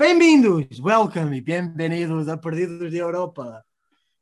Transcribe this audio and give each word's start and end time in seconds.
Bem-vindos, 0.00 0.80
welcome 0.80 1.36
e 1.36 1.40
bem-vindos 1.42 2.26
a 2.26 2.34
Perdidos 2.34 2.90
de 2.90 2.96
Europa. 2.96 3.62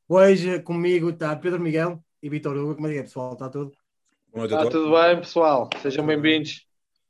Hoje 0.08 0.58
comigo 0.58 1.10
está 1.10 1.36
Pedro 1.36 1.60
Miguel 1.60 2.02
e 2.20 2.28
Vitor 2.28 2.56
Hugo. 2.56 2.74
Como 2.74 2.88
é 2.88 2.94
que 2.94 2.98
é, 2.98 3.02
pessoal? 3.02 3.34
Está 3.34 3.48
tudo? 3.48 3.70
Está 4.34 4.66
tudo 4.68 4.90
bem, 4.90 5.20
pessoal? 5.20 5.70
Sejam 5.80 6.04
bem-vindos. 6.04 6.66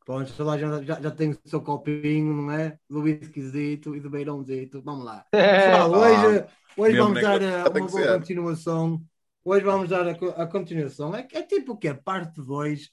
A 0.07 0.59
gente 0.59 0.85
já, 0.85 1.01
já 1.01 1.11
tem 1.11 1.31
o 1.31 1.39
seu 1.47 1.63
copinho, 1.63 2.35
não 2.35 2.53
é? 2.53 2.79
Do 2.91 3.01
whiskyzito 3.01 3.97
e 3.97 4.01
do 4.01 4.11
beirãozito. 4.11 4.83
Vamos 4.83 5.07
lá. 5.07 5.25
Pessoal, 5.33 5.91
hoje, 5.91 6.45
hoje 6.77 6.97
vamos 6.99 7.23
dar 7.23 7.43
a, 7.43 7.71
uma 7.71 7.87
boa 7.87 8.19
continuação. 8.19 9.03
Hoje 9.43 9.65
vamos 9.65 9.89
dar 9.89 10.07
a, 10.07 10.11
a 10.11 10.47
continuação. 10.47 11.17
É, 11.17 11.27
é 11.33 11.43
tipo 11.43 11.73
o 11.73 11.77
que? 11.79 11.95
Parte 11.95 12.43
2 12.43 12.91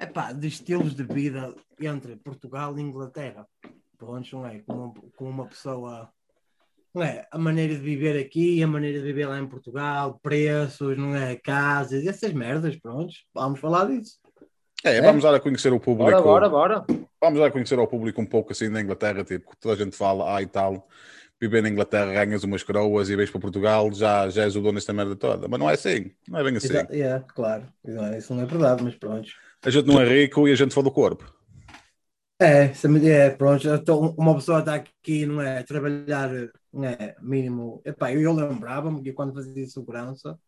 epá, 0.00 0.32
de 0.32 0.48
estilos 0.48 0.94
de 0.94 1.02
vida 1.02 1.54
entre 1.78 2.16
Portugal 2.16 2.78
e 2.78 2.80
Inglaterra. 2.80 3.46
Pronto, 3.98 4.36
não 4.36 4.46
é? 4.46 4.60
Com, 4.60 4.94
com 5.16 5.28
uma 5.28 5.46
pessoa 5.46 6.10
não 6.94 7.02
é? 7.02 7.26
A 7.30 7.38
maneira 7.38 7.74
de 7.74 7.80
viver 7.80 8.18
aqui, 8.18 8.62
a 8.62 8.66
maneira 8.66 8.98
de 8.98 9.04
viver 9.04 9.26
lá 9.26 9.38
em 9.38 9.46
Portugal, 9.46 10.18
preços, 10.22 10.96
não 10.96 11.14
é? 11.14 11.36
Casas, 11.36 12.06
essas 12.06 12.32
merdas, 12.32 12.76
pronto. 12.76 13.12
Vamos 13.34 13.60
falar 13.60 13.86
disso. 13.86 14.18
É, 14.84 14.96
é, 14.96 15.02
vamos 15.02 15.22
dar 15.22 15.34
a 15.34 15.40
conhecer 15.40 15.72
o 15.72 15.80
público. 15.80 16.22
Bora, 16.22 16.48
bora, 16.48 16.84
bora. 16.84 17.08
Vamos 17.20 17.40
dar 17.40 17.46
a 17.46 17.50
conhecer 17.50 17.78
ao 17.78 17.86
público 17.86 18.20
um 18.20 18.26
pouco 18.26 18.52
assim 18.52 18.70
da 18.70 18.80
Inglaterra, 18.80 19.24
tipo, 19.24 19.50
toda 19.60 19.74
a 19.74 19.84
gente 19.84 19.96
fala, 19.96 20.36
ah 20.36 20.40
e 20.40 20.46
tal, 20.46 20.86
viver 21.40 21.62
na 21.62 21.68
Inglaterra 21.68 22.12
ganhas 22.12 22.44
umas 22.44 22.62
coroas 22.62 23.10
e 23.10 23.16
vais 23.16 23.28
para 23.28 23.40
Portugal, 23.40 23.92
já, 23.92 24.28
já 24.28 24.44
és 24.44 24.54
o 24.54 24.60
dono 24.60 24.74
desta 24.74 24.92
merda 24.92 25.16
toda. 25.16 25.48
Mas 25.48 25.58
não 25.58 25.68
é 25.68 25.74
assim, 25.74 26.12
não 26.28 26.38
é 26.38 26.44
bem 26.44 26.56
assim. 26.56 26.68
Exato, 26.68 26.92
é, 26.92 27.24
claro, 27.34 27.64
isso 28.16 28.32
não 28.32 28.42
é 28.42 28.46
verdade, 28.46 28.84
mas 28.84 28.94
pronto. 28.94 29.28
A 29.62 29.70
gente 29.70 29.86
não 29.86 30.00
é 30.00 30.04
rico 30.04 30.46
e 30.46 30.52
a 30.52 30.54
gente 30.54 30.72
fala 30.72 30.84
do 30.84 30.92
corpo. 30.92 31.37
É, 32.40 32.72
é 33.08 33.30
pronto, 33.30 33.68
então, 33.68 34.14
uma 34.16 34.34
pessoa 34.36 34.60
está 34.60 34.76
aqui, 34.76 35.26
não 35.26 35.40
é, 35.42 35.64
trabalhar, 35.64 36.30
não 36.72 36.84
é, 36.84 37.16
mínimo, 37.20 37.82
epá, 37.84 38.12
eu, 38.12 38.20
eu 38.20 38.32
lembrava-me 38.32 39.02
que 39.02 39.12
quando 39.12 39.34
fazia 39.34 39.66
segurança, 39.66 40.38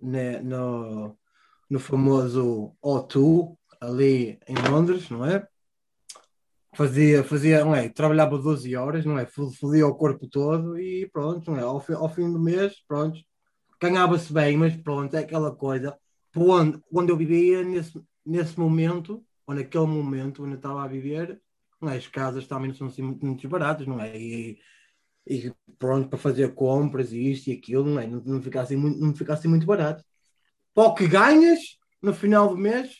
né, 0.00 0.40
no, 0.40 1.18
no 1.70 1.80
famoso 1.80 2.76
O2, 2.82 3.56
ali 3.80 4.38
em 4.48 4.54
Londres, 4.70 5.10
não 5.10 5.24
é? 5.26 5.46
Fazia, 6.74 7.24
fazia, 7.24 7.64
não 7.64 7.74
é? 7.74 7.88
Trabalhava 7.88 8.38
12 8.38 8.76
horas, 8.76 9.04
não 9.04 9.18
é? 9.18 9.26
Fodia 9.26 9.86
o 9.86 9.94
corpo 9.96 10.28
todo 10.28 10.78
e 10.78 11.08
pronto, 11.10 11.50
não 11.50 11.58
é? 11.58 11.62
Ao, 11.62 11.80
fim, 11.80 11.94
ao 11.94 12.08
fim 12.08 12.30
do 12.32 12.38
mês, 12.38 12.74
pronto, 12.86 13.18
ganhava-se 13.82 14.32
bem, 14.32 14.56
mas 14.56 14.76
pronto, 14.76 15.16
é 15.16 15.20
aquela 15.20 15.54
coisa. 15.54 15.98
Onde 16.36 17.12
eu 17.12 17.16
vivia 17.16 17.64
nesse, 17.64 18.00
nesse 18.24 18.58
momento, 18.60 19.25
ou 19.46 19.54
naquele 19.54 19.86
momento 19.86 20.42
onde 20.42 20.52
eu 20.52 20.56
estava 20.56 20.82
a 20.82 20.88
viver, 20.88 21.40
não 21.80 21.90
é? 21.90 21.96
as 21.96 22.06
casas 22.06 22.46
também 22.46 22.68
não 22.68 22.74
são 22.74 22.86
assim 22.88 23.02
muito, 23.02 23.24
muito 23.24 23.48
baratas, 23.48 23.86
não 23.86 24.00
é? 24.00 24.18
E, 24.18 24.58
e 25.26 25.52
pronto, 25.78 26.08
para 26.08 26.18
fazer 26.18 26.54
compras 26.54 27.12
e 27.12 27.30
isto 27.30 27.48
e 27.48 27.52
aquilo, 27.52 27.84
não 27.84 28.00
é? 28.00 28.06
Não, 28.06 28.22
não, 28.24 28.42
fica, 28.42 28.60
assim 28.60 28.76
muito, 28.76 28.98
não 29.00 29.14
fica 29.14 29.34
assim 29.34 29.48
muito 29.48 29.66
barato. 29.66 30.04
Para 30.74 30.84
o 30.84 30.94
que 30.94 31.06
ganhas 31.06 31.78
no 32.02 32.14
final 32.14 32.48
do 32.48 32.56
mês, 32.56 32.96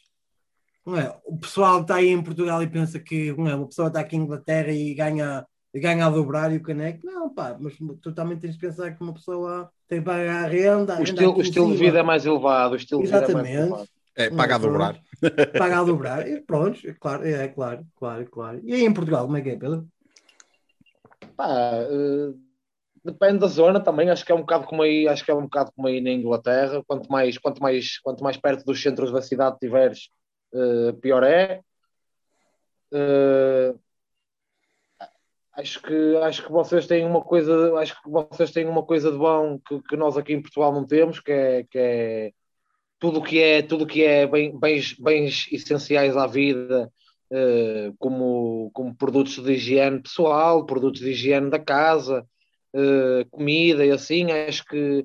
não 0.84 0.97
é? 0.97 1.17
O 1.24 1.36
pessoal 1.36 1.83
está 1.83 1.97
aí 1.97 2.08
em 2.08 2.22
Portugal 2.22 2.62
e 2.62 2.69
pensa 2.69 2.98
que 2.98 3.33
não 3.33 3.48
é? 3.48 3.55
uma 3.55 3.67
pessoa 3.67 3.89
está 3.89 4.00
aqui 4.00 4.17
em 4.17 4.20
Inglaterra 4.20 4.70
e 4.70 4.94
ganha, 4.94 5.44
ganha 5.74 6.06
a 6.06 6.11
dobrar 6.11 6.52
e 6.52 6.56
o 6.56 6.62
caneco. 6.62 7.05
Não, 7.05 7.33
pá, 7.33 7.56
mas 7.58 7.74
tu 8.00 8.12
também 8.14 8.39
tens 8.39 8.55
de 8.55 8.61
pensar 8.61 8.92
que 8.92 9.02
uma 9.02 9.14
pessoa 9.14 9.70
tem 9.89 9.98
que 9.98 10.05
pagar 10.05 10.44
a 10.44 10.48
renda. 10.48 10.97
A 10.97 11.00
o, 11.00 11.02
estilo, 11.02 11.36
o 11.36 11.42
estilo 11.42 11.72
de 11.72 11.78
vida 11.78 11.98
é 11.98 12.02
mais 12.02 12.24
elevado. 12.24 12.74
O 12.74 12.77
estilo 12.77 13.02
Exatamente. 13.02 13.36
De 13.36 13.42
vida 13.42 13.58
é, 13.58 13.61
mais 13.61 13.70
elevado. 13.70 13.95
É 14.17 14.31
paga 14.31 14.55
a 14.55 14.59
dobrar. 14.59 15.00
Paga 15.59 15.78
a 15.78 15.84
dobrar. 15.84 16.28
E 16.28 16.41
pronto, 16.41 16.78
é 16.89 16.92
claro, 16.95 17.27
é 17.27 17.48
claro, 17.48 17.86
claro, 17.97 18.31
claro. 18.31 18.61
E 18.64 18.75
aí 18.75 18.84
em 18.84 18.92
Portugal, 18.92 19.25
como 19.27 19.36
é 19.36 19.42
que 19.42 19.50
é, 19.50 19.56
Pedro? 19.56 19.86
Pá, 21.36 21.48
uh 21.91 22.46
depende 23.07 23.39
da 23.39 23.46
zona 23.46 23.80
também, 23.80 24.11
acho 24.11 24.24
que 24.24 24.33
é 24.33 24.35
um 24.35 24.41
bocado 24.41 24.67
como 24.67 24.83
aí, 24.83 25.08
acho 25.08 25.24
que 25.24 25.30
é 25.30 25.35
um 25.35 25.42
bocado 25.42 25.73
como 25.74 25.89
aí 25.89 26.01
na 26.01 26.11
Inglaterra, 26.11 26.83
quanto 26.86 27.11
mais, 27.11 27.39
quanto 27.39 27.63
mais, 27.63 27.98
quanto 28.01 28.23
mais 28.23 28.36
perto 28.36 28.64
dos 28.64 28.83
centros 28.83 29.13
da 29.13 29.23
cidade 29.23 29.58
tiveres, 29.58 30.11
uh, 30.52 30.92
pior 31.01 31.23
é. 31.23 31.62
Uh, 32.92 33.79
acho 35.52 35.80
que 35.83 36.17
acho 36.23 36.45
que 36.45 36.52
vocês 36.52 36.86
têm 36.86 37.05
uma 37.07 37.23
coisa, 37.23 37.74
acho 37.79 38.02
que 38.02 38.11
vocês 38.11 38.52
têm 38.52 38.67
uma 38.67 38.85
coisa 38.85 39.11
de 39.11 39.18
bom 39.18 39.58
que, 39.58 39.80
que 39.83 39.96
nós 39.96 40.17
aqui 40.17 40.33
em 40.35 40.42
Portugal 40.42 40.73
não 40.73 40.86
temos, 40.86 41.20
que 41.20 41.33
é, 41.33 41.64
que 41.64 41.79
é 41.79 42.33
tudo 42.98 43.23
que 43.23 43.40
é 43.40 43.62
tudo 43.62 43.86
que 43.86 44.02
é 44.02 44.27
bens, 44.27 44.95
bens 44.95 45.48
essenciais 45.52 46.17
à 46.17 46.27
vida, 46.27 46.90
uh, 47.30 47.95
como, 47.98 48.70
como 48.73 48.95
produtos 48.95 49.42
de 49.42 49.52
higiene 49.52 50.02
pessoal, 50.02 50.64
produtos 50.67 51.01
de 51.01 51.11
higiene 51.11 51.51
da 51.51 51.58
casa, 51.58 52.27
uh, 52.74 53.29
comida 53.30 53.85
e 53.85 53.90
assim, 53.90 54.30
acho 54.30 54.64
que 54.64 55.05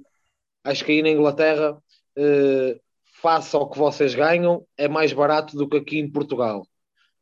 acho 0.63 0.85
que 0.85 0.91
aí 0.91 1.01
na 1.01 1.09
Inglaterra 1.09 1.73
uh, 1.73 2.81
face 3.21 3.55
ao 3.55 3.69
que 3.69 3.77
vocês 3.77 4.15
ganham, 4.15 4.65
é 4.77 4.87
mais 4.87 5.13
barato 5.13 5.55
do 5.55 5.67
que 5.69 5.77
aqui 5.77 5.99
em 5.99 6.11
Portugal. 6.11 6.65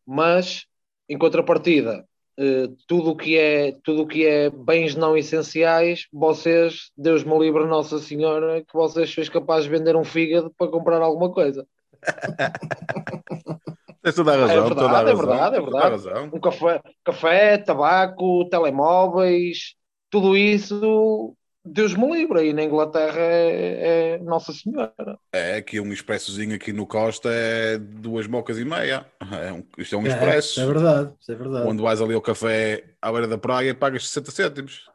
Mas, 0.06 0.66
em 1.08 1.18
contrapartida, 1.18 2.08
eh, 2.40 2.70
tudo 2.88 3.10
o 3.10 3.18
que 3.18 3.38
é 3.38 3.74
tudo 3.84 4.08
que 4.08 4.26
é 4.26 4.50
bens 4.50 4.96
não 4.96 5.18
essenciais, 5.18 6.08
vocês, 6.12 6.90
Deus 6.98 7.26
me 7.26 7.38
livre 7.38 7.66
Nossa 7.66 8.00
Senhora, 8.00 8.62
que 8.62 8.74
vocês 8.74 9.14
são 9.14 9.26
capazes 9.26 9.66
de 9.66 9.78
vender 9.78 9.98
um 9.98 10.06
fígado 10.06 10.50
para 10.58 10.72
comprar 10.72 11.02
alguma 11.02 11.34
coisa. 11.34 11.68
Tens 14.02 14.16
toda 14.16 14.34
a 14.34 14.38
razão. 14.38 14.56
É 14.56 14.62
verdade, 14.70 14.96
a 14.96 15.12
é 15.12 15.16
verdade, 15.16 15.58
é 15.58 15.62
verdade. 15.62 16.30
Um 16.34 16.40
café, 16.40 16.82
café, 17.04 17.58
tabaco, 17.58 18.48
telemóveis, 18.50 19.76
tudo 20.10 20.38
isso 20.38 21.36
Deus 21.72 21.94
me 21.94 22.12
livre, 22.12 22.40
aí 22.40 22.54
na 22.54 22.64
Inglaterra 22.64 23.20
é, 23.20 24.14
é, 24.14 24.18
Nossa 24.20 24.52
Senhora. 24.52 25.18
É, 25.32 25.56
aqui 25.56 25.80
um 25.80 25.92
expressozinho 25.92 26.56
aqui 26.56 26.74
no 26.74 26.88
Costa 26.88 27.30
é 27.32 27.78
duas 27.78 28.28
mocas 28.28 28.58
e 28.58 28.66
meia. 28.66 29.06
É 29.32 29.54
um, 29.54 29.64
isto 29.78 29.96
é 29.96 29.98
um 29.98 30.06
é, 30.06 30.10
expresso. 30.10 30.60
É, 30.60 30.64
é 30.64 30.68
verdade, 30.68 31.14
é 31.28 31.36
verdade. 31.36 31.66
Quando 31.66 31.84
vais 31.84 32.02
ali 32.02 32.14
ao 32.14 32.22
café 32.22 32.84
à 33.02 33.12
beira 33.12 33.28
da 33.28 33.38
praia 33.38 33.76
pagas 33.76 34.08
60 34.08 34.32
cêntimos. 34.32 34.90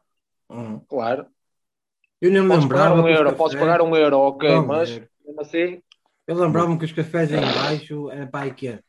Hum. 0.50 0.80
Claro. 0.88 1.26
Eu 2.20 2.30
nem 2.30 2.42
me 2.42 2.48
podes 2.48 2.64
lembrava. 2.64 2.90
Pagar 2.90 3.02
um 3.02 3.08
euro, 3.08 3.36
podes 3.36 3.58
pagar 3.58 3.82
um 3.82 3.96
euro, 3.96 4.18
ok, 4.18 4.50
Não, 4.50 4.66
mas 4.66 4.90
mesmo 5.24 5.40
assim. 5.40 5.82
Eu 6.26 6.36
lembrava-me 6.36 6.78
que 6.78 6.86
os 6.86 6.92
cafés 6.92 7.30
em 7.30 7.40
baixo 7.40 8.10
era 8.10 8.26
para 8.26 8.44
aí 8.44 8.54
que 8.54 8.68
é 8.68 8.80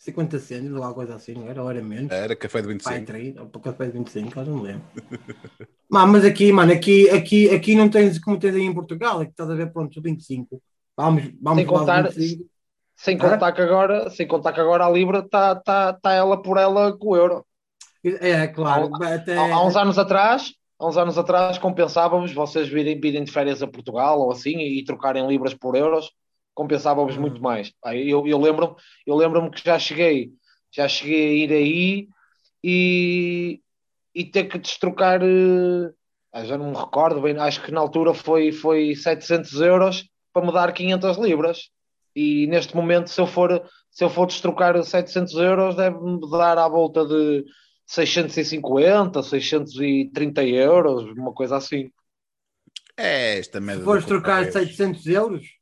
50 0.00 0.38
cêntimos 0.38 0.78
ou 0.78 0.82
alguma 0.82 0.94
coisa 0.94 1.14
assim, 1.14 1.34
não 1.34 1.46
era? 1.46 1.62
Ou 1.62 1.70
era 1.70 1.82
menos? 1.82 2.10
Era 2.10 2.34
café 2.34 2.62
de 2.62 2.68
25. 2.68 2.90
Pai, 2.90 3.04
30, 3.04 3.42
ou 3.42 3.48
café 3.48 3.84
de 3.84 3.92
25, 3.92 4.40
eu 4.40 4.46
não 4.46 4.56
me 4.56 4.62
lembro. 4.68 4.82
mano, 5.90 6.12
mas 6.12 6.24
aqui, 6.24 6.50
mano, 6.50 6.72
aqui, 6.72 7.10
aqui, 7.10 7.50
aqui 7.50 7.76
não 7.76 7.90
tens 7.90 8.18
como 8.18 8.38
tens 8.38 8.54
aí 8.54 8.62
em 8.62 8.72
Portugal, 8.72 9.20
é 9.20 9.26
que 9.26 9.32
estás 9.32 9.50
a 9.50 9.54
ver, 9.54 9.70
pronto, 9.70 10.00
25. 10.00 10.60
Vamos, 10.96 11.30
vamos 11.40 11.58
sem 11.58 11.66
contar, 11.66 12.10
sem 12.96 13.18
contar 13.18 13.52
que 13.52 13.60
agora, 13.60 14.08
sem 14.08 14.26
contar 14.26 14.54
que 14.54 14.60
agora 14.60 14.86
a 14.86 14.90
Libra 14.90 15.18
está 15.18 15.54
tá, 15.54 15.92
tá 15.92 16.12
ela 16.14 16.40
por 16.40 16.56
ela 16.56 16.96
com 16.96 17.08
o 17.08 17.16
euro. 17.16 17.44
É, 18.02 18.46
claro. 18.46 18.90
Há, 19.02 19.14
até... 19.16 19.36
há, 19.36 19.54
há 19.54 19.66
uns 19.66 19.76
anos 19.76 19.98
atrás, 19.98 20.54
há 20.78 20.88
uns 20.88 20.96
anos 20.96 21.18
atrás 21.18 21.58
compensávamos 21.58 22.32
vocês 22.32 22.70
virem, 22.70 22.98
virem 22.98 23.22
de 23.22 23.30
férias 23.30 23.62
a 23.62 23.66
Portugal 23.66 24.18
ou 24.18 24.32
assim 24.32 24.56
e, 24.56 24.80
e 24.80 24.84
trocarem 24.84 25.28
libras 25.28 25.52
por 25.52 25.76
euros 25.76 26.10
compensava-vos 26.60 27.14
uhum. 27.14 27.22
muito 27.22 27.40
mais. 27.40 27.72
Eu, 27.86 28.26
eu 28.26 28.38
lembro-me 28.38 28.74
eu 29.06 29.16
lembro 29.16 29.50
que 29.50 29.64
já 29.64 29.78
cheguei, 29.78 30.30
já 30.70 30.86
cheguei 30.86 31.26
a 31.26 31.32
ir 31.32 31.52
aí 31.52 32.08
e, 32.62 33.60
e 34.14 34.24
ter 34.26 34.44
que 34.44 34.58
destrocar, 34.58 35.22
uh, 35.22 36.44
já 36.44 36.58
não 36.58 36.70
me 36.70 36.76
recordo 36.76 37.22
bem, 37.22 37.38
acho 37.38 37.62
que 37.62 37.72
na 37.72 37.80
altura 37.80 38.12
foi, 38.12 38.52
foi 38.52 38.94
700 38.94 39.58
euros 39.62 40.04
para 40.34 40.44
me 40.44 40.52
dar 40.52 40.70
500 40.70 41.16
libras. 41.16 41.70
E 42.14 42.46
neste 42.48 42.76
momento, 42.76 43.08
se 43.08 43.18
eu 43.18 43.26
for, 43.26 43.62
se 43.90 44.04
eu 44.04 44.10
for 44.10 44.26
destrocar 44.26 44.82
700 44.82 45.34
euros, 45.36 45.74
deve-me 45.76 46.20
dar 46.30 46.58
à 46.58 46.68
volta 46.68 47.06
de 47.06 47.42
650, 47.86 49.22
630 49.22 50.44
euros, 50.44 51.04
uma 51.16 51.32
coisa 51.32 51.56
assim. 51.56 51.90
É, 52.98 53.38
esta 53.38 53.62
merda. 53.62 53.80
Se 53.80 53.84
fores 53.86 54.04
trocar 54.04 54.44
700 54.52 55.06
euros? 55.06 55.59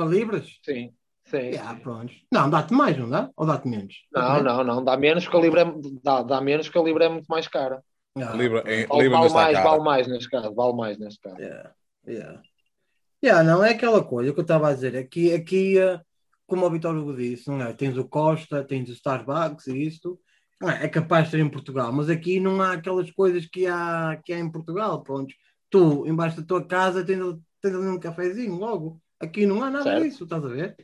Para 0.00 0.08
libras? 0.08 0.58
Sim. 0.64 0.94
Sim, 1.26 1.56
ah, 1.62 1.76
pronto. 1.80 2.10
Não, 2.32 2.48
dá-te 2.48 2.72
mais, 2.72 2.96
não 2.96 3.10
dá? 3.10 3.30
Ou 3.36 3.46
dá-te 3.46 3.68
menos? 3.68 3.94
Não, 4.10 4.42
não, 4.42 4.64
não, 4.64 4.82
dá 4.82 4.96
menos 4.96 5.28
que 5.28 5.36
a 5.36 5.40
Libra 5.40 5.60
é, 5.60 5.74
dá, 6.02 6.22
dá 6.22 6.40
menos 6.40 6.70
que 6.70 6.78
a 6.78 6.82
Libra 6.82 7.04
é 7.04 7.08
muito 7.10 7.26
mais 7.26 7.46
cara. 7.46 7.84
Ah, 8.16 8.32
Libra, 8.34 8.60
é, 8.66 8.86
vale, 8.86 9.02
Libra 9.02 9.18
vale 9.18 9.34
mais, 9.34 9.62
vale 9.62 9.82
mais 9.82 10.06
neste 10.08 10.30
caso, 10.30 10.54
vale 10.54 10.72
mais 10.72 10.98
neste 10.98 11.20
caso. 11.20 11.38
Yeah, 11.38 11.74
yeah. 12.08 12.42
Yeah, 13.22 13.44
não, 13.44 13.62
é 13.62 13.72
aquela 13.72 14.02
coisa 14.02 14.32
que 14.32 14.40
eu 14.40 14.42
estava 14.42 14.70
a 14.70 14.74
dizer. 14.74 14.96
Aqui, 14.96 15.34
aqui 15.34 15.78
eh, 15.78 16.00
como 16.46 16.64
o 16.64 16.70
Vitor 16.70 16.96
Hugo 16.96 17.14
disse, 17.14 17.50
não 17.50 17.60
é? 17.60 17.74
Tens 17.74 17.98
o 17.98 18.08
Costa, 18.08 18.64
tens 18.64 18.88
o 18.88 18.92
Starbucks 18.92 19.66
e 19.66 19.86
isto. 19.86 20.18
É, 20.62 20.86
é 20.86 20.88
capaz 20.88 21.26
de 21.26 21.32
ter 21.32 21.40
em 21.40 21.50
Portugal, 21.50 21.92
mas 21.92 22.08
aqui 22.08 22.40
não 22.40 22.62
há 22.62 22.72
aquelas 22.72 23.10
coisas 23.10 23.44
que 23.44 23.66
há, 23.66 24.18
que 24.24 24.32
há 24.32 24.38
em 24.38 24.50
Portugal. 24.50 25.02
Pronto, 25.02 25.34
tu, 25.68 26.06
embaixo 26.06 26.40
da 26.40 26.46
tua 26.46 26.66
casa, 26.66 27.04
tens, 27.04 27.20
tens 27.60 27.74
ali 27.74 27.86
um 27.86 28.00
cafezinho 28.00 28.54
logo. 28.54 28.98
Aqui 29.20 29.44
não 29.44 29.62
há 29.62 29.70
nada 29.70 29.84
certo. 29.84 30.02
disso, 30.02 30.24
estás 30.24 30.44
a 30.44 30.48
ver? 30.48 30.76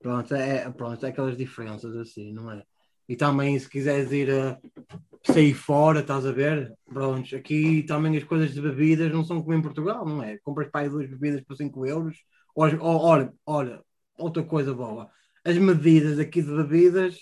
Pronto, 0.00 0.34
é, 0.34 0.68
pronto, 0.70 1.06
é 1.06 1.08
aquelas 1.08 1.36
diferenças 1.36 1.96
assim, 1.96 2.32
não 2.32 2.50
é? 2.50 2.62
E 3.08 3.14
também, 3.14 3.56
se 3.58 3.68
quiseres 3.68 4.10
ir 4.10 4.30
a. 4.30 4.58
sair 5.24 5.54
fora, 5.54 6.00
estás 6.00 6.26
a 6.26 6.32
ver? 6.32 6.74
Pronto, 6.84 7.36
aqui 7.36 7.84
também 7.84 8.16
as 8.16 8.24
coisas 8.24 8.52
de 8.52 8.60
bebidas 8.60 9.12
não 9.12 9.24
são 9.24 9.40
como 9.40 9.54
em 9.54 9.62
Portugal, 9.62 10.04
não 10.04 10.22
é? 10.22 10.38
Compras 10.38 10.68
para 10.68 10.82
aí 10.82 10.88
duas 10.88 11.08
bebidas 11.08 11.42
por 11.42 11.56
5 11.56 11.86
euros. 11.86 12.16
Olha, 12.54 12.82
olha, 12.82 13.32
olha, 13.46 13.82
outra 14.18 14.42
coisa 14.42 14.74
boa. 14.74 15.08
As 15.44 15.56
medidas 15.56 16.18
aqui 16.18 16.42
de 16.42 16.52
bebidas 16.52 17.20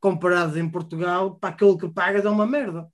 comparadas 0.00 0.56
em 0.56 0.68
Portugal, 0.68 1.36
para 1.36 1.50
aquilo 1.50 1.76
que 1.76 1.88
pagas 1.90 2.24
é 2.24 2.30
uma 2.30 2.46
merda. 2.46 2.88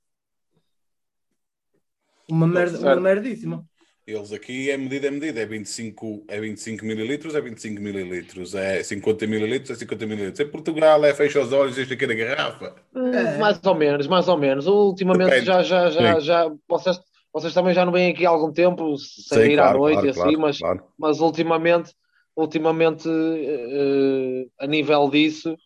Uma 2.28 2.48
merda, 2.48 2.80
uma 2.80 3.00
merdíssima. 3.00 3.64
Eles 4.06 4.32
aqui 4.32 4.70
é 4.70 4.76
medida, 4.76 5.08
é 5.08 5.10
medida, 5.10 5.40
é 5.40 5.46
25, 5.46 6.26
é 6.28 6.40
25 6.40 6.84
mililitros, 6.84 7.34
é 7.34 7.40
25 7.40 7.82
mililitros, 7.82 8.54
é 8.54 8.80
50 8.80 9.26
mililitros, 9.26 9.70
é 9.70 9.74
50 9.74 10.06
mililitros. 10.06 10.38
Em 10.38 10.48
Portugal 10.48 11.04
é 11.04 11.12
fecha 11.12 11.40
os 11.40 11.52
olhos 11.52 11.72
e 11.72 11.78
deixa 11.78 11.94
aqui 11.94 12.06
na 12.06 12.14
garrafa. 12.14 12.76
É. 12.94 13.36
Mais 13.38 13.58
ou 13.64 13.74
menos, 13.74 14.06
mais 14.06 14.28
ou 14.28 14.38
menos. 14.38 14.68
Ultimamente 14.68 15.30
Depende. 15.30 15.46
já, 15.46 15.62
já, 15.64 15.90
já, 15.90 16.20
já, 16.20 16.52
vocês, 16.68 17.00
vocês 17.32 17.52
também 17.52 17.74
já 17.74 17.84
não 17.84 17.90
vêm 17.90 18.12
aqui 18.12 18.24
há 18.24 18.28
algum 18.28 18.52
tempo 18.52 18.96
sair 18.96 19.50
Sim, 19.50 19.56
claro, 19.56 19.76
à 19.76 19.78
noite 19.78 19.94
claro, 19.94 20.06
e 20.06 20.10
assim, 20.10 20.20
claro, 20.20 20.40
mas, 20.40 20.58
claro. 20.58 20.84
mas 20.96 21.20
ultimamente, 21.20 21.92
ultimamente 22.36 23.08
uh, 23.08 24.50
a 24.60 24.68
nível 24.68 25.10
disso, 25.10 25.58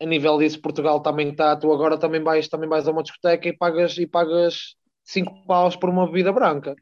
a 0.00 0.06
nível 0.06 0.38
disso, 0.38 0.62
Portugal 0.62 1.00
também 1.00 1.28
está, 1.28 1.54
tu 1.54 1.70
agora 1.70 1.98
também 1.98 2.22
vais, 2.22 2.48
também 2.48 2.70
vais 2.70 2.88
a 2.88 2.90
uma 2.90 3.02
discoteca 3.02 3.46
e 3.46 3.52
pagas, 3.54 3.98
e 3.98 4.06
pagas 4.06 4.76
5 5.04 5.46
paus 5.46 5.76
por 5.76 5.90
uma 5.90 6.06
bebida 6.06 6.32
branca. 6.32 6.74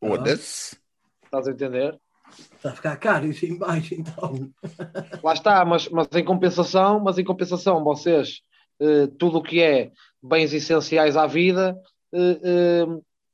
Foda-se. 0.00 0.76
Estás 1.24 1.48
a 1.48 1.50
entender? 1.50 1.98
Está 2.54 2.70
a 2.70 2.74
ficar 2.74 2.96
caro 2.96 3.26
isso 3.26 3.46
embaixo, 3.46 3.94
então. 3.94 4.52
Lá 5.22 5.32
está, 5.32 5.64
mas, 5.64 5.88
mas 5.88 6.08
em 6.14 6.24
compensação, 6.24 7.00
mas 7.00 7.18
em 7.18 7.24
compensação, 7.24 7.82
vocês, 7.82 8.40
eh, 8.80 9.06
tudo 9.18 9.38
o 9.38 9.42
que 9.42 9.62
é 9.62 9.92
bens 10.22 10.52
essenciais 10.52 11.16
à 11.16 11.26
vida, 11.26 11.76
eh, 12.12 12.40
eh, 12.42 12.86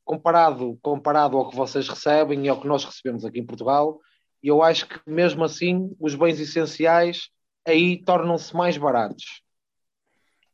comparado, 0.04 0.78
comparado 0.82 1.36
ao 1.36 1.48
que 1.48 1.56
vocês 1.56 1.88
recebem 1.88 2.44
e 2.44 2.48
ao 2.48 2.60
que 2.60 2.68
nós 2.68 2.84
recebemos 2.84 3.24
aqui 3.24 3.40
em 3.40 3.46
Portugal, 3.46 3.98
eu 4.42 4.62
acho 4.62 4.88
que 4.88 5.00
mesmo 5.06 5.44
assim 5.44 5.94
os 5.98 6.14
bens 6.14 6.38
essenciais 6.40 7.30
aí 7.66 8.02
tornam-se 8.02 8.54
mais 8.54 8.76
baratos. 8.76 9.42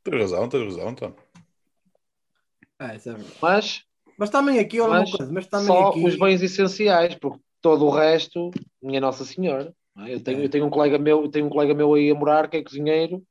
Tens 0.04 0.20
razão, 0.20 0.48
tens 0.48 0.64
razão, 0.64 0.90
então. 0.90 1.16
É, 2.78 2.94
é 2.94 3.16
mas 3.40 3.84
mas 4.18 4.30
também 4.30 4.58
aqui, 4.58 4.80
olha 4.80 5.00
mas 5.00 5.10
uma 5.10 5.18
coisa, 5.18 5.32
mas 5.32 5.46
também 5.46 5.66
só 5.68 5.88
aqui... 5.90 6.04
os 6.04 6.18
bens 6.18 6.42
essenciais, 6.42 7.14
porque 7.14 7.38
todo 7.62 7.86
o 7.86 7.90
resto, 7.90 8.50
minha 8.82 9.00
Nossa 9.00 9.24
Senhora. 9.24 9.72
É? 9.98 10.14
Eu 10.14 10.20
tenho, 10.20 10.42
eu 10.42 10.48
tenho 10.48 10.66
um 10.66 10.70
colega 10.70 10.98
meu, 10.98 11.22
eu 11.22 11.30
tenho 11.30 11.46
um 11.46 11.50
colega 11.50 11.72
meu 11.72 11.94
aí 11.94 12.10
a 12.10 12.14
morar 12.14 12.48
que 12.48 12.56
é 12.56 12.62
cozinheiro, 12.62 13.22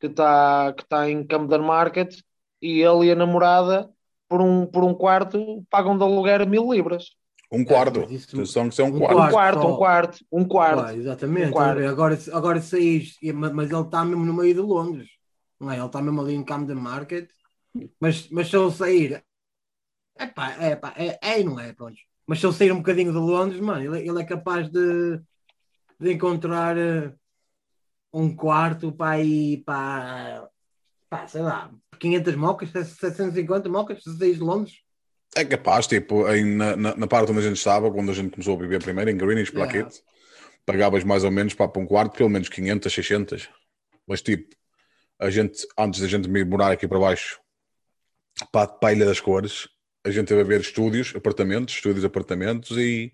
que 0.00 0.06
está 0.06 0.72
que 0.72 0.86
tá 0.86 1.10
em 1.10 1.26
Camden 1.26 1.60
Market 1.60 2.14
e 2.62 2.80
ele 2.80 3.06
e 3.06 3.10
a 3.10 3.16
namorada 3.16 3.90
por 4.28 4.40
um, 4.40 4.66
por 4.66 4.84
um 4.84 4.94
quarto 4.94 5.64
pagam 5.68 5.96
de 5.96 6.04
aluguer 6.04 6.48
mil 6.48 6.72
libras. 6.72 7.10
Um 7.50 7.64
quarto. 7.64 8.00
É, 8.00 8.12
isso, 8.12 8.34
Atenção 8.36 8.68
que 8.68 8.74
são 8.74 8.86
um, 8.86 8.96
um 8.96 8.98
quarto. 8.98 9.20
Um 9.20 9.30
quarto, 9.30 9.66
um 9.66 9.76
quarto, 9.76 10.18
um 10.32 10.44
quarto. 10.44 10.82
Ah, 10.82 10.94
exatamente. 10.94 11.48
Um 11.48 11.52
quarto. 11.52 11.84
Agora, 11.84 12.18
agora 12.32 12.60
saís, 12.60 13.16
mas 13.34 13.70
ele 13.70 13.80
está 13.80 14.04
mesmo 14.04 14.24
no 14.24 14.34
meio 14.34 14.54
de 14.54 14.60
Londres. 14.60 15.08
Não 15.60 15.70
é? 15.70 15.76
Ele 15.76 15.86
está 15.86 16.02
mesmo 16.02 16.20
ali 16.20 16.34
em 16.34 16.44
Camden 16.44 16.76
Market. 16.76 17.28
Mas, 18.00 18.28
mas 18.30 18.48
se 18.48 18.56
ele 18.56 18.70
sair 18.70 19.22
Epá, 20.18 20.52
é, 20.58 20.76
pá, 20.76 20.94
é, 20.96 21.18
é 21.20 21.40
e 21.40 21.44
não 21.44 21.60
é, 21.60 21.72
pronto. 21.72 21.96
Mas 22.26 22.40
se 22.40 22.46
ele 22.46 22.54
sair 22.54 22.72
um 22.72 22.78
bocadinho 22.78 23.12
de 23.12 23.18
Londres, 23.18 23.60
mano, 23.60 23.96
ele, 23.96 24.08
ele 24.08 24.20
é 24.20 24.24
capaz 24.24 24.68
de, 24.68 25.20
de 26.00 26.12
encontrar 26.12 26.76
uh, 26.76 27.14
um 28.12 28.34
quarto 28.34 28.90
para 28.92 29.20
ir 29.20 29.62
para, 29.64 30.48
pá, 31.08 31.26
sei 31.28 31.42
lá, 31.42 31.70
500 32.00 32.34
mocas, 32.34 32.70
750 32.70 33.68
mocas, 33.68 34.02
se 34.02 34.16
sair 34.18 34.34
de 34.34 34.40
Londres. 34.40 34.74
É 35.36 35.44
capaz, 35.44 35.86
tipo, 35.86 36.26
em, 36.30 36.56
na, 36.56 36.76
na, 36.76 37.06
parte 37.06 37.30
onde 37.30 37.40
a 37.40 37.48
gente 37.48 37.58
estava, 37.58 37.90
quando 37.90 38.10
a 38.10 38.14
gente 38.14 38.30
começou 38.30 38.56
a 38.56 38.60
viver 38.60 38.82
primeiro, 38.82 39.10
em 39.10 39.16
Greenwich, 39.16 39.54
yeah. 39.54 39.90
pagavas 40.64 41.04
mais 41.04 41.24
ou 41.24 41.30
menos 41.30 41.52
para, 41.52 41.68
para 41.68 41.82
um 41.82 41.86
quarto, 41.86 42.16
pelo 42.16 42.30
menos 42.30 42.48
500, 42.48 42.92
600. 42.92 43.48
Mas 44.06 44.22
tipo, 44.22 44.56
a 45.18 45.30
gente, 45.30 45.66
antes 45.78 46.00
da 46.00 46.08
gente 46.08 46.28
morar 46.44 46.72
aqui 46.72 46.88
para 46.88 46.98
baixo, 46.98 47.38
para, 48.50 48.66
para 48.66 48.88
a 48.88 48.92
Ilha 48.92 49.04
das 49.04 49.20
Cores, 49.20 49.68
a 50.06 50.10
gente 50.10 50.28
teve 50.28 50.40
a 50.40 50.44
ver 50.44 50.60
estúdios, 50.60 51.12
apartamentos, 51.16 51.74
estúdios, 51.74 52.04
apartamentos 52.04 52.78
e 52.78 53.12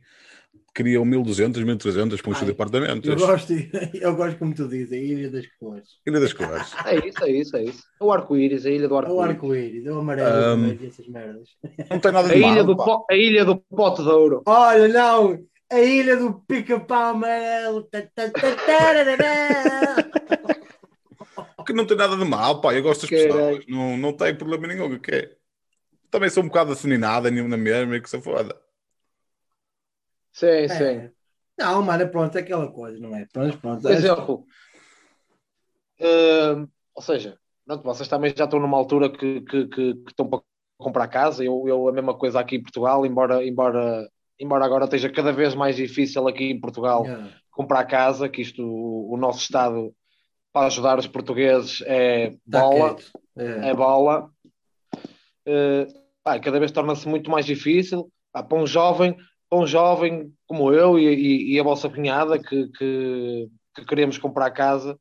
queriam 0.75 1.05
1200, 1.07 1.63
1300 1.63 2.21
para 2.21 2.31
um 2.31 2.33
estúdio 2.33 2.55
de 2.55 2.61
apartamentos. 2.61 3.09
Eu 3.09 3.17
gosto, 3.17 3.53
eu 3.99 4.15
gosto 4.15 4.39
como 4.39 4.55
tu 4.55 4.69
dizes, 4.69 4.93
a 4.93 4.97
Ilha 4.97 5.31
das 5.31 5.47
Cores. 5.59 5.89
Ilha 6.07 6.21
das 6.21 6.35
Cores. 6.35 6.71
é 6.85 7.09
isso, 7.09 7.25
é 7.25 7.31
isso, 7.31 7.57
é 7.57 7.65
isso. 7.65 7.83
O 7.99 8.13
arco-íris, 8.13 8.67
a 8.67 8.71
Ilha 8.71 8.89
do 8.89 8.97
arco-íris. 8.99 9.19
O 9.19 9.23
arco-íris, 9.23 9.87
o 9.87 9.99
amarelo, 9.99 10.57
um, 10.57 10.87
essas 10.87 11.09
merdas. 11.09 11.49
Não 11.91 11.99
tem 11.99 12.13
nada 12.13 12.29
de 12.29 12.35
a 12.35 12.39
mal, 12.39 12.53
ilha 12.53 12.65
do 12.65 12.77
po, 12.77 13.07
A 13.11 13.17
Ilha 13.17 13.45
do 13.47 13.57
Pote 13.57 14.03
de 14.03 14.09
Ouro. 14.11 14.43
Olha, 14.45 14.89
não, 14.89 15.39
a 15.71 15.81
Ilha 15.81 16.17
do 16.19 16.43
Pica-Pau 16.47 17.15
Amarelo. 17.15 17.89
que 21.67 21.73
não 21.73 21.87
tem 21.87 21.97
nada 21.97 22.17
de 22.19 22.25
mal, 22.25 22.61
pá, 22.61 22.75
eu 22.75 22.83
gosto 22.83 23.03
das 23.03 23.11
pessoas, 23.11 23.65
não, 23.67 23.97
não 23.97 24.13
tem 24.13 24.35
problema 24.35 24.67
nenhum, 24.67 24.99
que 24.99 25.11
é 25.11 25.31
também 26.13 26.29
sou 26.29 26.45
um 26.45 26.49
bocado 26.49 26.73
assaninada 26.73 27.31
na 27.31 27.57
mesma 27.57 27.97
e 27.97 28.01
que 28.01 28.11
se 28.11 28.21
foda. 28.21 28.55
Sim, 30.31 30.47
é. 30.47 30.69
sim. 30.69 31.11
Não, 31.59 31.83
mano, 31.83 32.09
pronto, 32.09 32.37
é 32.37 32.41
aquela 32.41 32.71
coisa, 32.71 33.01
não 33.01 33.17
é? 33.17 33.27
Pronto, 33.33 33.59
pronto. 33.59 33.83
Por 33.83 33.91
exemplo, 33.91 34.47
uh, 36.01 36.69
ou 36.95 37.03
seja, 37.03 37.39
pronto, 37.65 37.83
vocês 37.83 38.09
também 38.09 38.33
já 38.37 38.45
estão 38.45 38.61
numa 38.61 38.77
altura 38.77 39.11
que, 39.11 39.41
que, 39.41 39.67
que, 39.69 39.95
que 39.95 40.11
estão 40.11 40.29
para 40.29 40.43
comprar 40.79 41.09
casa. 41.09 41.43
Eu, 41.43 41.65
eu, 41.67 41.89
a 41.89 41.93
mesma 41.93 42.15
coisa 42.15 42.41
aqui 42.41 42.57
em 42.57 42.63
Portugal, 42.63 43.07
embora, 43.07 43.47
embora, 43.47 44.07
embora 44.39 44.65
agora 44.67 44.85
esteja 44.85 45.11
cada 45.11 45.33
vez 45.33 45.55
mais 45.55 45.77
difícil 45.77 46.29
aqui 46.29 46.51
em 46.51 46.61
Portugal 46.61 47.05
yeah. 47.05 47.31
comprar 47.51 47.85
casa, 47.85 48.29
que 48.29 48.43
isto, 48.43 48.63
o, 48.63 49.15
o, 49.15 49.17
nosso 49.17 49.41
Estado, 49.41 49.95
para 50.53 50.67
ajudar 50.67 50.99
os 50.99 51.07
portugueses, 51.07 51.83
é 51.87 52.31
tá 52.51 52.61
bola. 52.61 52.97
É. 53.37 53.71
é 53.71 53.75
bola. 53.75 54.31
Uh, 55.47 56.02
pá, 56.25 56.39
cada 56.39 56.59
vez 56.59 56.71
torna-se 56.71 57.09
muito 57.09 57.31
mais 57.31 57.47
difícil. 57.47 58.11
Pá, 58.33 58.43
para 58.43 58.59
um 58.59 58.67
jovem, 58.67 59.17
para 59.49 59.59
um 59.59 59.67
jovem 59.67 60.33
como 60.47 60.73
eu 60.73 60.99
e, 60.99 61.07
e, 61.07 61.55
e 61.55 61.61
a 61.61 61.63
vossa 61.63 61.89
cunhada 61.89 62.39
que, 62.39 62.69
que, 62.69 63.49
que 63.75 63.85
queremos 63.85 64.19
comprar 64.19 64.51
casa, 64.51 64.99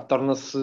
torna-se 0.00 0.58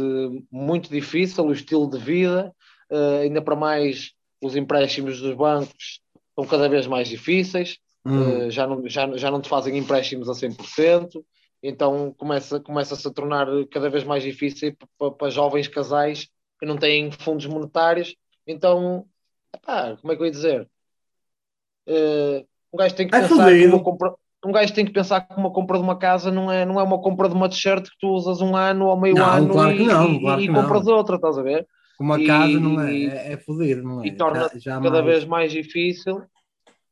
muito 0.52 0.90
difícil 0.90 1.46
o 1.46 1.52
estilo 1.52 1.90
de 1.90 1.98
vida, 1.98 2.54
uh, 2.92 3.22
ainda 3.22 3.42
para 3.42 3.56
mais 3.56 4.12
os 4.42 4.56
empréstimos 4.56 5.22
dos 5.22 5.36
bancos 5.36 6.02
são 6.36 6.46
cada 6.46 6.68
vez 6.68 6.88
mais 6.88 7.08
difíceis, 7.08 7.78
hum. 8.06 8.48
uh, 8.48 8.52
já, 8.52 8.66
não, 8.68 8.88
já, 8.88 9.18
já 9.18 9.32
não 9.32 9.42
te 9.42 9.50
fazem 9.50 9.78
empréstimos 9.78 10.30
a 10.30 10.34
100%, 10.34 11.24
então 11.64 12.14
começa, 12.18 12.60
começa-se 12.60 13.08
a 13.08 13.12
tornar 13.12 13.48
cada 13.70 13.90
vez 13.90 14.04
mais 14.04 14.24
difícil 14.24 14.76
para, 14.98 15.12
para 15.12 15.30
jovens 15.30 15.68
casais 15.68 16.28
que 16.60 16.66
não 16.66 16.78
têm 16.78 17.12
fundos 17.12 17.46
monetários, 17.46 18.16
então 18.48 19.06
Epá, 19.56 19.98
como 19.98 20.14
é 20.14 20.16
que 20.16 20.22
eu 20.22 20.26
ia 20.26 20.32
dizer? 20.32 20.70
Uh, 21.88 22.46
um 22.74 22.78
gajo 22.78 22.96
tem 22.96 23.08
que 23.08 23.16
é 23.16 23.22
pensar 23.22 23.52
que 23.52 23.66
uma 23.68 23.84
compra, 23.84 24.16
um 24.46 24.52
gajo 24.52 24.74
tem 24.74 24.86
que 24.86 24.94
pensar 24.94 25.22
que 25.22 25.36
uma 25.36 25.52
compra 25.52 25.78
de 25.78 25.84
uma 25.84 25.98
casa 25.98 26.32
não 26.32 26.52
é, 26.52 26.66
não 26.66 26.80
é 26.80 26.84
uma 26.84 27.00
compra 27.00 27.28
de 27.28 27.36
uma 27.36 27.50
t-shirt 27.50 27.84
que 27.84 27.98
tu 28.00 28.08
usas 28.10 28.42
um 28.42 28.56
ano 28.56 28.88
ou 28.88 29.00
meio 29.00 29.16
não, 29.16 29.26
ano 29.26 29.50
claro 29.50 29.72
e, 29.72 29.86
não, 29.86 30.20
claro 30.20 30.42
e, 30.42 30.46
e 30.46 30.54
compras 30.54 30.88
outra, 30.88 31.16
estás 31.16 31.38
a 31.38 31.44
ver? 31.44 31.68
Uma 32.00 32.20
e, 32.20 32.26
casa 32.26 32.60
não 32.60 32.82
é, 32.82 32.96
é, 32.96 33.34
é 33.34 33.38
fodido, 33.38 33.84
não 33.84 34.04
é? 34.04 34.08
E 34.08 34.12
torna-se 34.12 34.60
cada 34.64 34.90
mais... 34.90 35.06
vez 35.06 35.26
mais 35.26 35.52
difícil, 35.52 36.24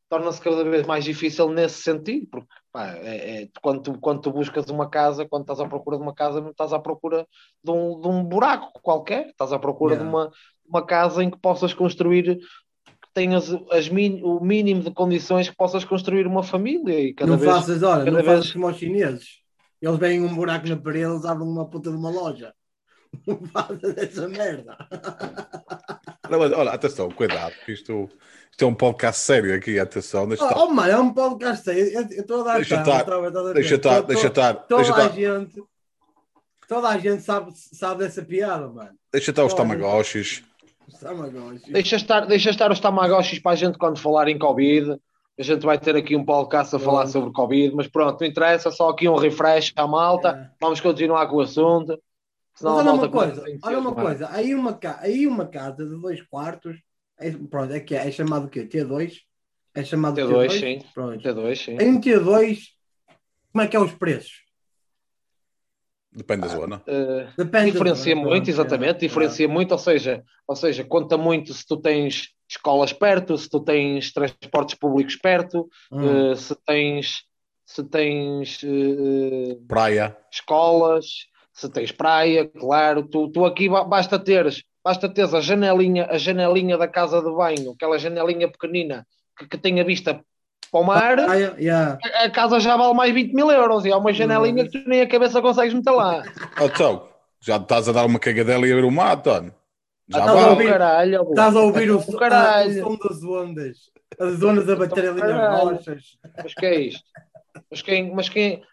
torna-se 0.08 0.42
cada 0.42 0.64
vez 0.64 0.86
mais 0.86 1.04
difícil 1.04 1.50
nesse 1.50 1.82
sentido, 1.82 2.28
porque 2.30 2.48
pá, 2.72 2.94
é, 2.98 3.44
é, 3.44 3.50
quando, 3.62 3.82
tu, 3.82 4.00
quando 4.00 4.22
tu 4.22 4.32
buscas 4.32 4.70
uma 4.70 4.90
casa, 4.90 5.26
quando 5.28 5.42
estás 5.42 5.60
à 5.60 5.68
procura 5.68 5.98
de 5.98 6.04
uma 6.04 6.14
casa, 6.14 6.42
não 6.42 6.52
estás 6.52 6.74
à 6.74 6.80
procura 6.80 7.26
de 7.64 7.72
um, 7.72 8.00
de 8.00 8.08
um 8.08 8.24
buraco 8.24 8.72
qualquer, 8.82 9.28
estás 9.28 9.52
à 9.52 9.58
procura 9.58 9.96
yeah. 9.96 10.08
de 10.08 10.16
uma, 10.16 10.32
uma 10.70 10.86
casa 10.86 11.24
em 11.24 11.30
que 11.30 11.38
possas 11.38 11.74
construir 11.74 12.38
que 12.86 13.14
tenhas 13.14 13.50
as 13.72 13.90
min, 13.90 14.22
o 14.24 14.40
mínimo 14.40 14.84
de 14.84 14.92
condições 14.92 15.50
que 15.50 15.56
possas 15.56 15.84
construir 15.84 16.28
uma 16.28 16.44
família 16.44 17.00
e 17.00 17.14
cada 17.14 17.32
não 17.32 17.38
vez, 17.38 17.52
faças, 17.52 17.84
olha, 17.84 18.06
cada 18.06 18.12
não 18.12 18.24
vez... 18.24 18.38
faças 18.38 18.52
como 18.54 18.68
os 18.68 18.78
chineses. 18.78 19.40
Eles 19.82 19.98
veem 19.98 20.22
um 20.22 20.34
buraco 20.34 20.68
na 20.68 20.78
parede 20.78 21.10
eles 21.10 21.26
abrem 21.26 21.48
uma 21.48 21.70
puta 21.70 21.90
de 21.90 21.96
uma 21.96 22.10
loja. 22.10 22.54
Não 23.26 23.40
faças 23.48 23.98
essa 23.98 24.28
merda. 24.28 24.78
Não, 26.30 26.38
mas, 26.38 26.52
olha, 26.52 26.72
atenção, 26.72 27.10
cuidado 27.10 27.56
isto, 27.68 28.08
isto 28.52 28.64
é 28.64 28.68
um 28.68 28.76
podcast 28.76 29.22
sério 29.22 29.56
aqui, 29.56 29.80
atenção 29.80 30.28
oh, 30.30 30.60
oh 30.60 30.70
mano, 30.70 30.92
é 30.92 31.00
um 31.00 31.12
podcast 31.12 31.64
sério. 31.64 31.88
Eu 31.92 32.02
estou 32.04 32.42
a 32.42 32.44
dar 32.44 32.56
deixa 32.58 32.76
estar, 32.76 33.04
deixa 33.04 33.76
estar, 33.76 34.02
deixa 34.02 34.28
estar 34.28 34.54
toda 34.54 35.06
a 35.06 35.10
gente 35.10 35.64
toda 36.68 36.90
a 36.90 36.98
gente 37.00 37.24
sabe, 37.24 37.52
sabe 37.56 38.04
dessa 38.04 38.22
piada, 38.22 38.68
mano 38.68 38.96
deixa 39.12 39.32
estar 39.32 39.44
os 39.44 39.56
tamagotchis 39.56 40.44
Deixa 41.72 41.96
estar, 41.96 42.26
deixa 42.26 42.50
estar 42.50 42.72
os 42.72 42.80
Tamagotchis 42.80 43.40
para 43.40 43.52
a 43.52 43.56
gente 43.56 43.78
quando 43.78 44.00
falar 44.00 44.28
em 44.28 44.38
Covid. 44.38 44.98
A 45.38 45.44
gente 45.44 45.66
vai 45.66 45.80
ter 45.80 45.96
aqui 45.96 46.16
um 46.16 46.26
podcast 46.26 46.76
a 46.76 46.80
falar 46.80 47.08
sobre 47.08 47.32
Covid, 47.32 47.74
mas 47.74 47.88
pronto, 47.88 48.20
não 48.20 48.28
interessa, 48.28 48.72
só 48.72 48.90
aqui 48.90 49.08
um 49.08 49.16
refresh 49.16 49.72
à 49.76 49.88
malta. 49.88 50.30
É. 50.30 50.58
Vamos 50.60 50.82
continuar 50.82 51.28
com 51.28 51.38
o 51.38 51.42
assunto. 51.42 51.98
Senão 52.56 52.76
Mas 52.76 52.88
olha 52.88 52.94
uma 52.94 53.10
coisa, 53.10 53.44
olha 53.64 53.80
uma 53.80 53.96
coisa, 53.96 54.30
aí 54.32 54.54
uma, 54.54 54.80
aí 55.00 55.28
uma 55.28 55.48
casa 55.48 55.86
de 55.86 56.02
dois 56.02 56.22
quartos, 56.24 56.76
é, 57.18 57.32
pronto, 57.32 57.72
é 57.72 57.80
que 57.80 57.96
é, 57.96 58.06
é 58.06 58.12
chamado 58.12 58.48
o 58.48 58.50
quê? 58.50 58.66
T2? 58.66 59.14
É 59.74 59.84
chamado 59.84 60.20
T2, 60.20 60.48
T2? 60.48 60.60
sim. 60.60 60.82
Pronto. 60.94 61.24
T2, 61.24 61.56
sim. 61.56 61.78
Em 61.80 62.02
T2, 62.02 62.60
como 63.54 63.64
é 63.64 63.68
que 63.68 63.78
é 63.78 63.80
os 63.80 63.94
preços? 63.94 64.49
Depende 66.12 66.42
da 66.42 66.48
zona. 66.48 66.84
Uh, 66.88 67.28
Depende 67.38 67.72
diferencia 67.72 68.16
zona, 68.16 68.28
muito, 68.28 68.50
exatamente, 68.50 68.96
é, 68.98 69.08
diferencia 69.08 69.46
é. 69.46 69.48
muito, 69.48 69.72
ou 69.72 69.78
seja, 69.78 70.24
ou 70.48 70.56
seja, 70.56 70.84
conta 70.84 71.18
muito 71.18 71.54
se 71.54 71.66
tu 71.66 71.78
tens 71.78 72.30
escolas 72.50 72.92
perto, 72.92 73.38
se 73.38 73.48
tu 73.48 73.60
tens 73.60 74.12
transportes 74.12 74.76
públicos 74.76 75.16
perto, 75.16 75.70
hum. 75.92 76.32
uh, 76.32 76.36
se 76.36 76.56
tens 76.66 77.24
se 77.64 77.84
tens 77.84 78.64
uh, 78.64 79.64
praia, 79.68 80.18
escolas, 80.32 81.06
se 81.54 81.70
tens 81.70 81.92
praia, 81.92 82.48
claro, 82.48 83.08
tu, 83.08 83.30
tu 83.30 83.46
aqui 83.46 83.70
basta 83.70 84.18
teres, 84.18 84.64
basta 84.84 85.08
teres 85.08 85.36
a 85.36 85.42
janelinha, 85.42 86.08
a 86.10 86.18
janelinha 86.18 86.76
da 86.80 86.88
casa 86.88 87.22
de 87.22 87.30
banho, 87.30 87.74
aquela 87.74 88.00
janelinha 88.00 88.52
pequenina 88.52 89.06
que, 89.38 89.48
que 89.48 89.58
tem 89.58 89.80
a 89.80 89.84
vista 89.84 90.20
para 90.72 90.80
o 90.80 90.84
mar, 90.84 91.20
ah, 91.20 91.36
yeah. 91.36 91.98
a, 92.04 92.26
a, 92.26 92.30
casa 92.30 92.60
já 92.60 92.78
vale 92.78 92.94
mais 92.94 93.14
20 93.14 93.34
mil 93.34 93.50
euros 93.50 93.86
e 93.86 93.92
há 93.92 93.98
uma 93.98 94.14
janelinha 94.14 94.68
que 94.68 94.80
tu 94.80 94.90
nem 94.90 95.02
a 95.02 95.08
cabeça 95.08 95.42
consegues 95.42 95.74
meter 95.74 95.92
lá. 95.92 96.24
Então, 96.62 97.08
já 97.42 97.58
estás 97.58 97.90
a 97.90 97.92
dar 97.92 98.06
uma 98.06 98.20
cagadela 98.20 98.68
e 98.68 98.72
a 98.72 98.76
ver 98.76 98.84
o 98.84 98.92
mar, 98.92 99.22
Tony. 99.22 99.52
Já 100.08 100.20
estás, 100.20 100.44
a 100.44 100.50
ouvir, 100.50 100.70
caralho, 100.70 101.30
estás 101.30 101.56
a 101.56 101.60
ouvir 101.60 101.92
o, 101.92 102.00
o, 102.00 102.18
caralho. 102.18 102.88
o 102.88 102.98
som 102.98 103.08
das 103.08 103.24
ondas, 103.24 103.78
as 104.20 104.44
ondas 104.44 104.70
a 104.70 104.76
bater 104.76 105.10
ali 105.10 105.22
nas 105.22 105.62
rochas. 105.62 106.04
Mas 106.44 106.54
que 106.54 106.66
é 106.66 106.82
isto? 106.82 107.04
Mas 107.70 107.82
quem, 107.82 108.14
mas 108.14 108.30
quem 108.30 108.64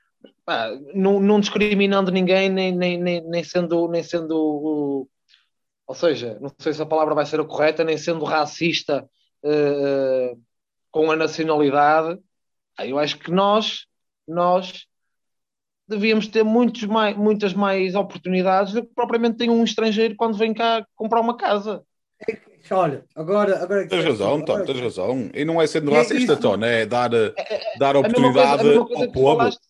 pá, 0.45 0.71
não, 0.95 1.21
não, 1.21 1.41
discriminando 1.41 2.11
ninguém, 2.11 2.49
nem, 2.49 2.75
nem, 2.75 2.99
nem, 2.99 3.21
nem 3.23 3.45
sendo, 3.45 3.89
nem 3.89 4.03
sendo 4.03 5.07
ou 5.87 5.95
seja, 5.95 6.37
não 6.41 6.51
sei 6.59 6.73
se 6.73 6.83
a 6.83 6.87
palavra 6.87 7.15
vai 7.15 7.25
ser 7.25 7.41
a 7.41 7.45
correta, 7.45 7.85
nem 7.85 7.97
sendo 7.97 8.25
racista 8.25 9.09
uh, 9.45 10.41
com 10.97 11.11
a 11.11 11.17
nacionalidade, 11.17 12.19
eu 12.79 12.99
acho 12.99 13.19
que 13.19 13.31
nós, 13.31 13.85
nós 14.27 14.87
devíamos 15.87 16.27
ter 16.27 16.43
muitos 16.43 16.85
mais, 16.85 17.15
muitas 17.15 17.53
mais 17.53 17.95
oportunidades 17.95 18.73
do 18.73 18.83
que 18.83 18.95
propriamente 18.95 19.37
tem 19.37 19.51
um 19.51 19.63
estrangeiro 19.63 20.17
quando 20.17 20.39
vem 20.39 20.55
cá 20.55 20.87
comprar 20.95 21.21
uma 21.21 21.37
casa. 21.37 21.85
Olha, 22.71 23.05
agora. 23.15 23.63
agora 23.63 23.87
tens 23.87 24.05
razão, 24.07 24.43
Tom, 24.43 24.65
tens 24.65 24.81
razão. 24.81 25.31
E 25.35 25.45
não 25.45 25.61
é 25.61 25.67
sendo 25.67 25.91
é 25.91 25.99
racista, 25.99 26.33
isso, 26.33 26.41
Tom, 26.41 26.65
é 26.65 26.87
dar, 26.87 27.13
é, 27.13 27.35
é, 27.37 27.79
dar 27.79 27.95
oportunidade 27.95 28.63
coisa, 28.63 29.05
ao 29.05 29.13
povo. 29.13 29.37
Falaste, 29.37 29.69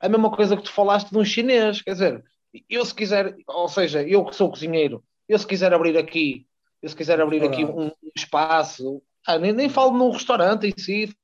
a 0.00 0.08
mesma 0.08 0.30
coisa 0.30 0.56
que 0.56 0.62
tu 0.62 0.72
falaste 0.72 1.10
de 1.10 1.18
um 1.18 1.24
chinês, 1.24 1.82
quer 1.82 1.92
dizer, 1.92 2.24
eu 2.66 2.82
se 2.82 2.94
quiser, 2.94 3.36
ou 3.46 3.68
seja, 3.68 4.02
eu 4.02 4.24
que 4.24 4.34
sou 4.34 4.48
cozinheiro, 4.48 5.04
eu 5.28 5.38
se 5.38 5.46
quiser 5.46 5.74
abrir 5.74 5.98
aqui, 5.98 6.46
eu 6.80 6.88
se 6.88 6.96
quiser 6.96 7.20
abrir 7.20 7.44
aqui 7.44 7.62
um, 7.62 7.90
espaço, 8.16 9.02
ah, 9.28 9.38
nem, 9.38 9.52
nem 9.52 9.68
falo 9.68 9.96
num 9.96 10.10
restaurante 10.10 10.66
em 10.66 10.72
si, 10.76 11.14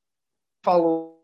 falo 0.62 1.14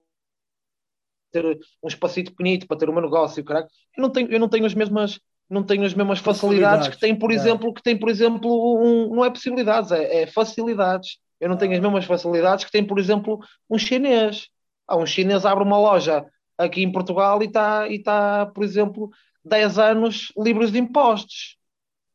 ter 1.31 1.45
um 1.83 1.87
espacito 1.87 2.33
pequenito 2.33 2.67
para 2.67 2.79
ter 2.79 2.89
o 2.89 2.93
meu 2.93 3.03
negócio, 3.03 3.45
caraca. 3.45 3.69
Eu 3.97 4.03
não 4.03 4.11
tenho, 4.11 4.33
eu 4.33 4.41
não 4.41 4.49
tenho 4.49 4.65
as 4.65 4.75
mesmas 4.75 5.21
não 5.49 5.65
tenho 5.65 5.85
as 5.85 5.93
mesmas 5.93 6.21
facilidades, 6.21 6.87
que 6.87 6.99
tem, 6.99 7.15
por 7.15 7.33
é. 7.33 7.35
exemplo, 7.35 7.75
que 7.75 7.83
tem, 7.83 7.99
por 7.99 8.09
exemplo, 8.09 8.81
um, 8.81 9.17
não 9.17 9.25
é 9.25 9.31
possibilidades, 9.31 9.91
é, 9.91 10.23
é, 10.23 10.27
facilidades. 10.27 11.19
Eu 11.41 11.49
não 11.49 11.57
tenho 11.57 11.73
as 11.73 11.81
mesmas 11.81 12.05
facilidades 12.05 12.65
que 12.65 12.71
tem, 12.71 12.87
por 12.87 13.01
exemplo, 13.01 13.41
um 13.69 13.77
chinês. 13.77 14.47
Ah, 14.87 14.97
um 14.97 15.05
chinês 15.05 15.45
abre 15.45 15.65
uma 15.65 15.77
loja 15.77 16.25
aqui 16.57 16.85
em 16.85 16.93
Portugal 16.93 17.43
e 17.43 17.47
está, 17.47 17.89
e 17.89 18.01
tá, 18.01 18.47
por 18.47 18.63
exemplo, 18.63 19.11
10 19.45 19.79
anos 19.79 20.33
livres 20.39 20.71
de 20.71 20.79
impostos. 20.79 21.57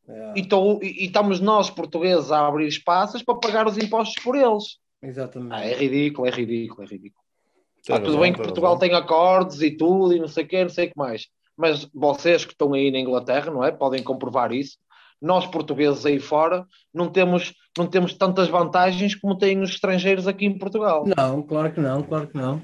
É. 0.07 0.33
E, 0.35 0.47
tô, 0.47 0.79
e, 0.81 1.03
e, 1.03 1.05
estamos 1.05 1.39
nós, 1.39 1.69
portugueses, 1.69 2.31
a 2.31 2.47
abrir 2.47 2.67
espaços 2.67 3.23
para 3.23 3.35
pagar 3.35 3.67
os 3.67 3.77
impostos 3.77 4.21
por 4.23 4.35
eles. 4.35 4.77
Exatamente. 5.01 5.53
Ah, 5.53 5.65
é 5.65 5.73
ridículo, 5.73 6.27
é 6.27 6.31
ridículo, 6.31 6.83
é 6.83 6.85
ridículo. 6.87 7.23
Ah, 7.89 7.99
tudo 7.99 8.17
bem 8.17 8.33
que 8.33 8.41
Portugal 8.41 8.73
razão. 8.73 8.87
tem 8.87 8.97
acordos 8.97 9.61
e 9.61 9.69
tudo 9.69 10.13
e 10.13 10.19
não 10.19 10.27
sei 10.27 10.43
o 10.43 10.47
que, 10.47 10.63
não 10.63 10.69
sei 10.69 10.87
o 10.87 10.89
que 10.89 10.97
mais 10.97 11.27
mas 11.57 11.87
vocês 11.93 12.43
que 12.43 12.51
estão 12.51 12.73
aí 12.73 12.91
na 12.91 12.99
Inglaterra, 12.99 13.51
não 13.51 13.63
é? 13.63 13.71
Podem 13.71 14.03
comprovar 14.03 14.51
isso. 14.51 14.77
Nós, 15.21 15.47
portugueses 15.47 16.05
aí 16.05 16.19
fora, 16.19 16.65
não 16.93 17.07
temos, 17.07 17.53
não 17.77 17.87
temos 17.87 18.13
tantas 18.13 18.49
vantagens 18.49 19.15
como 19.15 19.37
têm 19.37 19.61
os 19.61 19.69
estrangeiros 19.69 20.27
aqui 20.27 20.45
em 20.45 20.57
Portugal. 20.57 21.05
Não, 21.17 21.41
claro 21.41 21.71
que 21.71 21.79
não, 21.79 22.03
claro 22.03 22.27
que 22.27 22.37
não. 22.37 22.61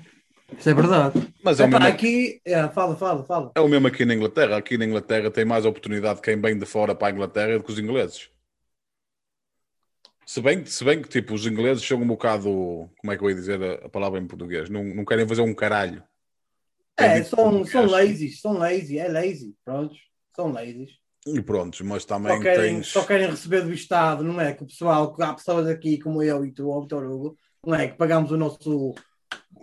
Isso 0.58 0.70
é 0.70 0.74
verdade. 0.74 1.34
Mas 1.44 1.60
é 1.60 1.66
o 1.66 1.68
mesmo... 1.68 1.86
aqui, 1.86 2.42
é, 2.46 2.68
fala, 2.70 2.96
fala, 2.96 3.24
fala. 3.24 3.52
É 3.56 3.62
o 3.62 3.68
mesmo 3.68 3.88
aqui 3.88 4.06
na 4.06 4.14
Inglaterra. 4.14 4.58
Aqui 4.58 4.78
na 4.78 4.86
Inglaterra 4.86 5.32
tem 5.32 5.46
mais 5.46 5.66
oportunidade 5.66 6.22
quem 6.22 6.40
vem 6.40 6.58
de 6.58 6.66
fora 6.66 6.94
para 6.94 7.08
a 7.08 7.12
Inglaterra 7.12 7.58
do 7.58 7.64
que 7.64 7.72
os 7.72 7.80
ingleses. 7.80 8.30
Se 10.26 10.42
bem, 10.42 10.66
se 10.66 10.84
bem 10.84 11.02
que 11.02 11.10
tipo, 11.10 11.34
os 11.34 11.46
ingleses 11.46 11.86
são 11.86 12.02
um 12.02 12.08
bocado, 12.08 12.90
como 13.00 13.12
é 13.12 13.18
que 13.18 13.24
eu 13.24 13.30
ia 13.30 13.36
dizer 13.36 13.62
a, 13.62 13.86
a 13.86 13.90
palavra 13.90 14.20
em 14.20 14.28
português? 14.28 14.70
Não, 14.70 14.84
não 14.84 15.04
querem 15.04 15.28
fazer 15.28 15.42
um 15.42 15.54
caralho. 15.54 16.04
É, 16.98 17.24
são, 17.24 17.66
são 17.66 17.86
lazy, 17.86 18.30
são 18.30 18.54
lazy, 18.54 19.00
é 19.00 19.08
lazy, 19.08 19.56
pronto, 19.66 19.96
são 20.36 20.52
lazy. 20.52 20.88
E 21.26 21.42
pronto, 21.42 21.84
mas 21.86 22.06
também 22.06 22.36
só 22.36 22.42
querem, 22.42 22.76
tens... 22.76 22.88
só 22.88 23.04
querem 23.04 23.30
receber 23.30 23.62
do 23.62 23.74
Estado, 23.74 24.24
não 24.24 24.40
é? 24.40 24.54
Que 24.54 24.64
o 24.64 24.68
pessoal, 24.68 25.16
há 25.20 25.34
pessoas 25.34 25.68
aqui 25.68 26.00
como 26.00 26.24
eu 26.24 26.46
e 26.46 26.52
tu, 26.52 26.70
o 26.70 26.82
Vitor 26.82 27.06
Hugo, 27.06 27.38
não 27.66 27.76
é? 27.76 27.88
Que 27.88 27.98
pagamos 27.98 28.32
o 28.32 28.38
nosso. 28.38 28.96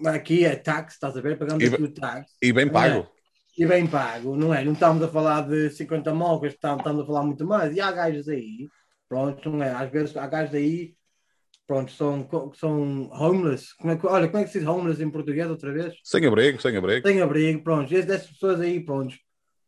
Aqui 0.07 0.45
é 0.45 0.55
tax, 0.57 0.95
estás 0.95 1.17
a 1.17 1.21
ver? 1.21 1.39
Pagamos 1.39 1.65
e, 1.65 1.69
o 1.69 1.93
tax. 1.93 2.33
E 2.43 2.53
bem 2.53 2.69
pago. 2.69 3.01
É? 3.01 3.19
E 3.63 3.67
bem 3.67 3.87
pago, 3.87 4.37
não 4.37 4.55
é? 4.55 4.65
Não 4.65 4.73
estamos 4.73 5.03
a 5.03 5.09
falar 5.09 5.49
de 5.49 5.71
50 5.71 6.15
móveis, 6.15 6.55
estamos, 6.55 6.79
estamos 6.79 7.03
a 7.03 7.07
falar 7.07 7.25
muito 7.25 7.45
mais. 7.45 7.75
E 7.75 7.81
há 7.81 7.91
gajos 7.91 8.29
aí, 8.29 8.69
pronto, 9.09 9.51
não 9.51 9.63
é? 9.63 9.71
Às 9.71 9.91
vezes 9.91 10.17
há 10.17 10.27
gajos 10.27 10.55
aí 10.55 10.95
pronto, 11.69 11.93
são, 11.93 12.27
são 12.55 13.11
homeless. 13.11 13.77
Como 13.77 13.93
é 13.93 13.97
que, 13.97 14.07
olha, 14.07 14.27
como 14.27 14.43
é 14.43 14.45
que 14.45 14.51
se 14.51 14.59
diz 14.59 14.67
homeless 14.67 15.03
em 15.03 15.11
português 15.11 15.49
outra 15.51 15.71
vez? 15.71 15.95
Sem 16.03 16.25
abrigo, 16.25 16.61
sem 16.61 16.75
abrigo. 16.75 17.07
Sem 17.07 17.21
abrigo, 17.21 17.63
pronto. 17.63 17.93
E 17.93 17.97
essas 17.97 18.27
pessoas 18.27 18.61
aí, 18.61 18.83
pronto, 18.83 19.15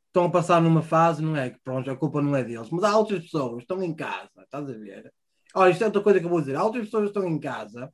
estão 0.07 0.25
a 0.25 0.31
passar 0.31 0.63
numa 0.63 0.83
fase, 0.83 1.23
não 1.23 1.37
é? 1.37 1.51
Que 1.51 1.59
pronto, 1.63 1.91
a 1.91 1.97
culpa 1.97 2.23
não 2.23 2.35
é 2.35 2.43
deles. 2.43 2.71
Mas 2.71 2.85
há 2.85 2.97
outras 2.97 3.23
pessoas 3.23 3.61
estão 3.61 3.83
em 3.83 3.95
casa, 3.95 4.31
estás 4.43 4.69
a 4.69 4.73
ver? 4.73 5.13
Olha, 5.55 5.71
isto 5.71 5.83
é 5.83 5.87
outra 5.87 6.03
coisa 6.03 6.19
que 6.19 6.25
eu 6.25 6.31
vou 6.31 6.41
dizer. 6.41 6.57
Há 6.57 6.65
outras 6.65 6.87
pessoas 6.87 7.03
que 7.05 7.19
estão 7.19 7.29
em 7.29 7.39
casa 7.39 7.93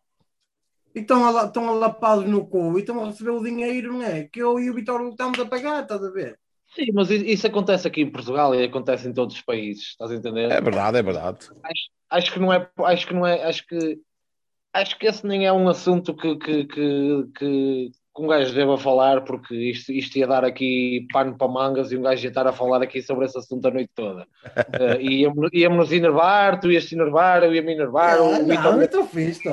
e 0.97 1.01
estão, 1.01 1.27
a, 1.27 1.45
estão 1.45 1.69
alapados 1.69 2.25
no 2.25 2.47
cu 2.47 2.79
e 2.79 2.81
estão 2.81 3.05
a 3.05 3.09
receber 3.09 3.31
o 3.31 3.45
dinheiro, 3.45 3.93
não 3.93 4.03
é? 4.03 4.25
Que 4.25 4.43
eu 4.43 4.59
e 4.59 4.71
o 4.71 4.75
Vitor 4.75 5.07
estamos 5.11 5.39
a 5.39 5.45
pagar, 5.45 5.83
estás 5.83 6.03
a 6.03 6.11
ver? 6.11 6.39
Sim, 6.75 6.87
mas 6.95 7.11
isso 7.11 7.47
acontece 7.47 7.87
aqui 7.87 8.01
em 8.01 8.11
Portugal 8.11 8.55
e 8.55 8.65
acontece 8.65 9.07
em 9.07 9.13
todos 9.13 9.37
os 9.37 9.43
países, 9.43 9.89
estás 9.89 10.11
a 10.11 10.15
entender? 10.15 10.51
É 10.51 10.61
verdade, 10.61 10.97
é 10.97 11.03
verdade. 11.03 11.49
Acho, 11.63 11.91
acho 12.11 12.33
que 12.33 12.41
não 12.41 12.51
é, 12.51 12.67
acho 12.79 13.07
que 13.07 13.15
não 13.15 13.27
é, 13.27 13.45
acho 13.45 13.67
que 13.67 14.01
acho 14.73 14.99
que 14.99 15.07
esse 15.07 15.27
nem 15.27 15.47
é 15.47 15.53
um 15.53 15.69
assunto 15.69 16.15
que, 16.15 16.37
que, 16.37 16.65
que, 16.65 17.25
que, 17.39 17.91
um 18.19 18.27
gajo 18.27 18.55
deva 18.55 18.79
falar, 18.79 19.23
porque 19.23 19.55
isto, 19.55 19.93
isto 19.93 20.17
ia 20.19 20.27
dar 20.27 20.45
aqui 20.45 21.07
pano 21.13 21.37
para 21.37 21.49
mangas 21.49 21.93
e 21.93 21.97
um 21.97 22.03
gajo 22.03 22.25
ia 22.25 22.29
estar 22.29 22.47
a 22.47 22.53
falar 22.53 22.83
aqui 22.83 23.03
sobre 23.03 23.27
esse 23.27 23.39
assunto 23.39 23.69
a 23.69 23.71
noite 23.71 23.91
toda. 23.95 24.23
uh, 24.23 25.01
íamos, 25.01 25.51
íamos 25.53 25.77
nos 25.77 25.93
enervar, 25.93 26.59
tu 26.59 26.71
ias 26.71 26.87
te 26.87 26.95
enervar, 26.95 27.43
eu 27.43 27.55
ia 27.55 27.63
me 27.63 27.75
enervar. 27.75 28.19
Ah, 28.19 28.39
não, 28.39 28.77
eu 28.77 28.83
estou 28.83 29.07
fixe, 29.07 29.47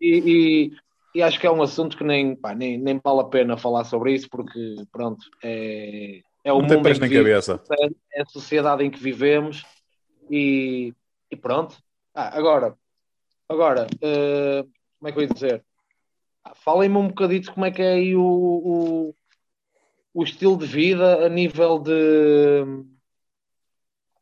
e, 0.00 0.72
e, 1.14 1.18
e, 1.18 1.22
acho 1.22 1.40
que 1.40 1.46
é 1.46 1.50
um 1.50 1.62
assunto 1.62 1.96
que 1.96 2.04
nem, 2.04 2.36
pá, 2.36 2.54
nem, 2.54 2.78
nem 2.78 3.00
vale 3.02 3.20
a 3.20 3.24
pena 3.24 3.56
falar 3.56 3.84
sobre 3.84 4.12
isso, 4.14 4.28
porque 4.30 4.76
pronto, 4.92 5.24
é, 5.42 6.20
é 6.44 6.52
o 6.52 6.60
mundo 6.60 6.88
em 6.88 6.94
que 6.94 7.08
vivemos, 7.08 7.48
é, 7.48 7.58
é 8.14 8.22
a 8.22 8.26
sociedade 8.26 8.84
em 8.84 8.90
que 8.90 8.98
vivemos 8.98 9.64
e, 10.30 10.92
e 11.30 11.36
pronto. 11.36 11.76
Ah, 12.14 12.36
agora, 12.36 12.76
Agora, 13.48 13.86
uh, 13.86 14.68
como 14.98 15.08
é 15.08 15.12
que 15.12 15.18
eu 15.18 15.22
ia 15.22 15.28
dizer? 15.28 15.64
Ah, 16.44 16.54
falem-me 16.54 16.96
um 16.96 17.08
bocadito 17.08 17.52
como 17.52 17.64
é 17.64 17.70
que 17.70 17.80
é 17.80 17.92
aí 17.92 18.16
o, 18.16 18.22
o, 18.22 19.14
o, 20.12 20.24
estilo 20.24 20.56
de 20.56 20.66
vida 20.66 21.24
a 21.24 21.28
nível 21.28 21.78
de. 21.78 22.64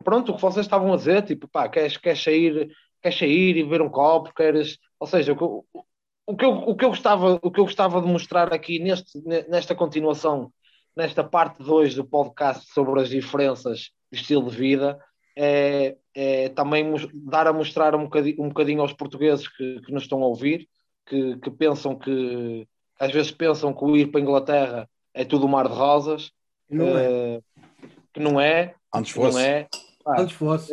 Pronto, 0.05 0.33
o 0.33 0.37
que 0.37 0.43
vocês 0.43 0.67
estavam 0.67 0.93
a 0.93 0.97
dizer, 0.97 1.23
tipo, 1.23 1.49
pá, 1.49 1.69
queres, 1.69 1.97
queres, 1.97 2.23
sair, 2.23 2.71
queres 3.01 3.19
sair 3.19 3.57
e 3.57 3.63
beber 3.63 3.81
um 3.81 3.89
copo, 3.89 4.35
queres. 4.35 4.79
Ou 5.05 5.07
seja, 5.07 5.35
o, 5.35 5.63
o, 6.27 6.35
que 6.35 6.47
eu, 6.47 6.51
o, 6.51 6.75
que 6.75 6.83
eu 6.83 6.89
gostava, 6.89 7.39
o 7.43 7.51
que 7.51 7.61
eu 7.61 7.65
gostava 7.65 8.01
de 8.01 8.09
mostrar 8.09 8.51
aqui 8.55 8.79
neste, 8.79 9.21
nesta 9.51 9.75
continuação, 9.75 10.51
nesta 10.97 11.23
parte 11.23 11.63
2 11.63 11.97
do 11.97 12.07
podcast 12.07 12.73
sobre 12.73 13.03
as 13.03 13.11
diferenças 13.11 13.91
de 14.11 14.19
estilo 14.19 14.51
de 14.51 14.57
vida, 14.57 14.99
é, 15.37 15.95
é 16.15 16.49
também 16.49 16.91
dar 17.13 17.47
a 17.47 17.53
mostrar 17.53 17.95
um 17.95 18.05
bocadinho, 18.05 18.43
um 18.43 18.49
bocadinho 18.49 18.81
aos 18.81 18.95
portugueses 18.95 19.47
que, 19.47 19.83
que 19.83 19.93
nos 19.93 20.05
estão 20.05 20.23
a 20.23 20.27
ouvir, 20.27 20.67
que, 21.05 21.37
que, 21.37 21.51
pensam 21.51 21.95
que 21.95 22.67
às 22.99 23.13
vezes 23.13 23.31
pensam 23.31 23.75
que 23.75 23.85
o 23.85 23.95
ir 23.95 24.07
para 24.07 24.21
a 24.21 24.23
Inglaterra 24.23 24.91
é 25.13 25.23
tudo 25.23 25.45
um 25.45 25.51
mar 25.51 25.69
de 25.69 25.75
rosas, 25.75 26.33
não 26.71 26.97
é. 26.97 27.05
Eh, 27.05 27.41
que 28.15 28.21
não 28.21 28.41
é. 28.41 28.75
Antes 28.95 29.13
fosse. 29.13 29.37
Não 29.37 29.45
é. 29.45 29.69
Ah, 30.07 30.21
Antes 30.21 30.37
fosse. 30.37 30.71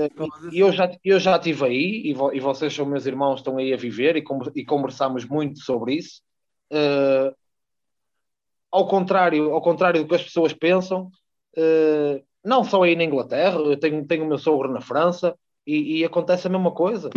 E 0.52 0.60
eu 0.60 0.72
já, 0.72 0.92
eu 1.04 1.20
já 1.20 1.38
estive 1.38 1.66
aí 1.66 2.02
e, 2.06 2.14
vo, 2.14 2.34
e 2.34 2.40
vocês 2.40 2.74
são 2.74 2.86
meus 2.86 3.06
irmãos, 3.06 3.40
estão 3.40 3.58
aí 3.58 3.74
a 3.74 3.78
viver 3.78 4.18
e, 4.18 4.24
e 4.56 4.66
conversamos 4.66 5.26
muito 5.26 5.60
sobre 5.60 5.96
isso. 5.96 6.22
Uh, 6.72 7.34
ao 8.70 8.88
contrário, 8.88 9.54
ao 9.54 9.62
contrário 9.62 10.02
do 10.02 10.08
que 10.08 10.16
as 10.16 10.24
pessoas 10.24 10.54
pensam, 10.54 11.10
uh, 11.58 12.24
não 12.44 12.64
só 12.64 12.84
aí 12.84 12.96
na 12.96 13.04
Inglaterra, 13.04 13.58
eu 13.58 13.78
tenho, 13.78 14.06
tenho 14.06 14.26
o 14.26 14.28
meu 14.28 14.38
sogro 14.38 14.72
na 14.72 14.82
França 14.82 15.36
e, 15.66 16.00
e 16.00 16.06
acontece 16.06 16.48
a 16.48 16.50
mesma 16.50 16.72
coisa. 16.72 17.10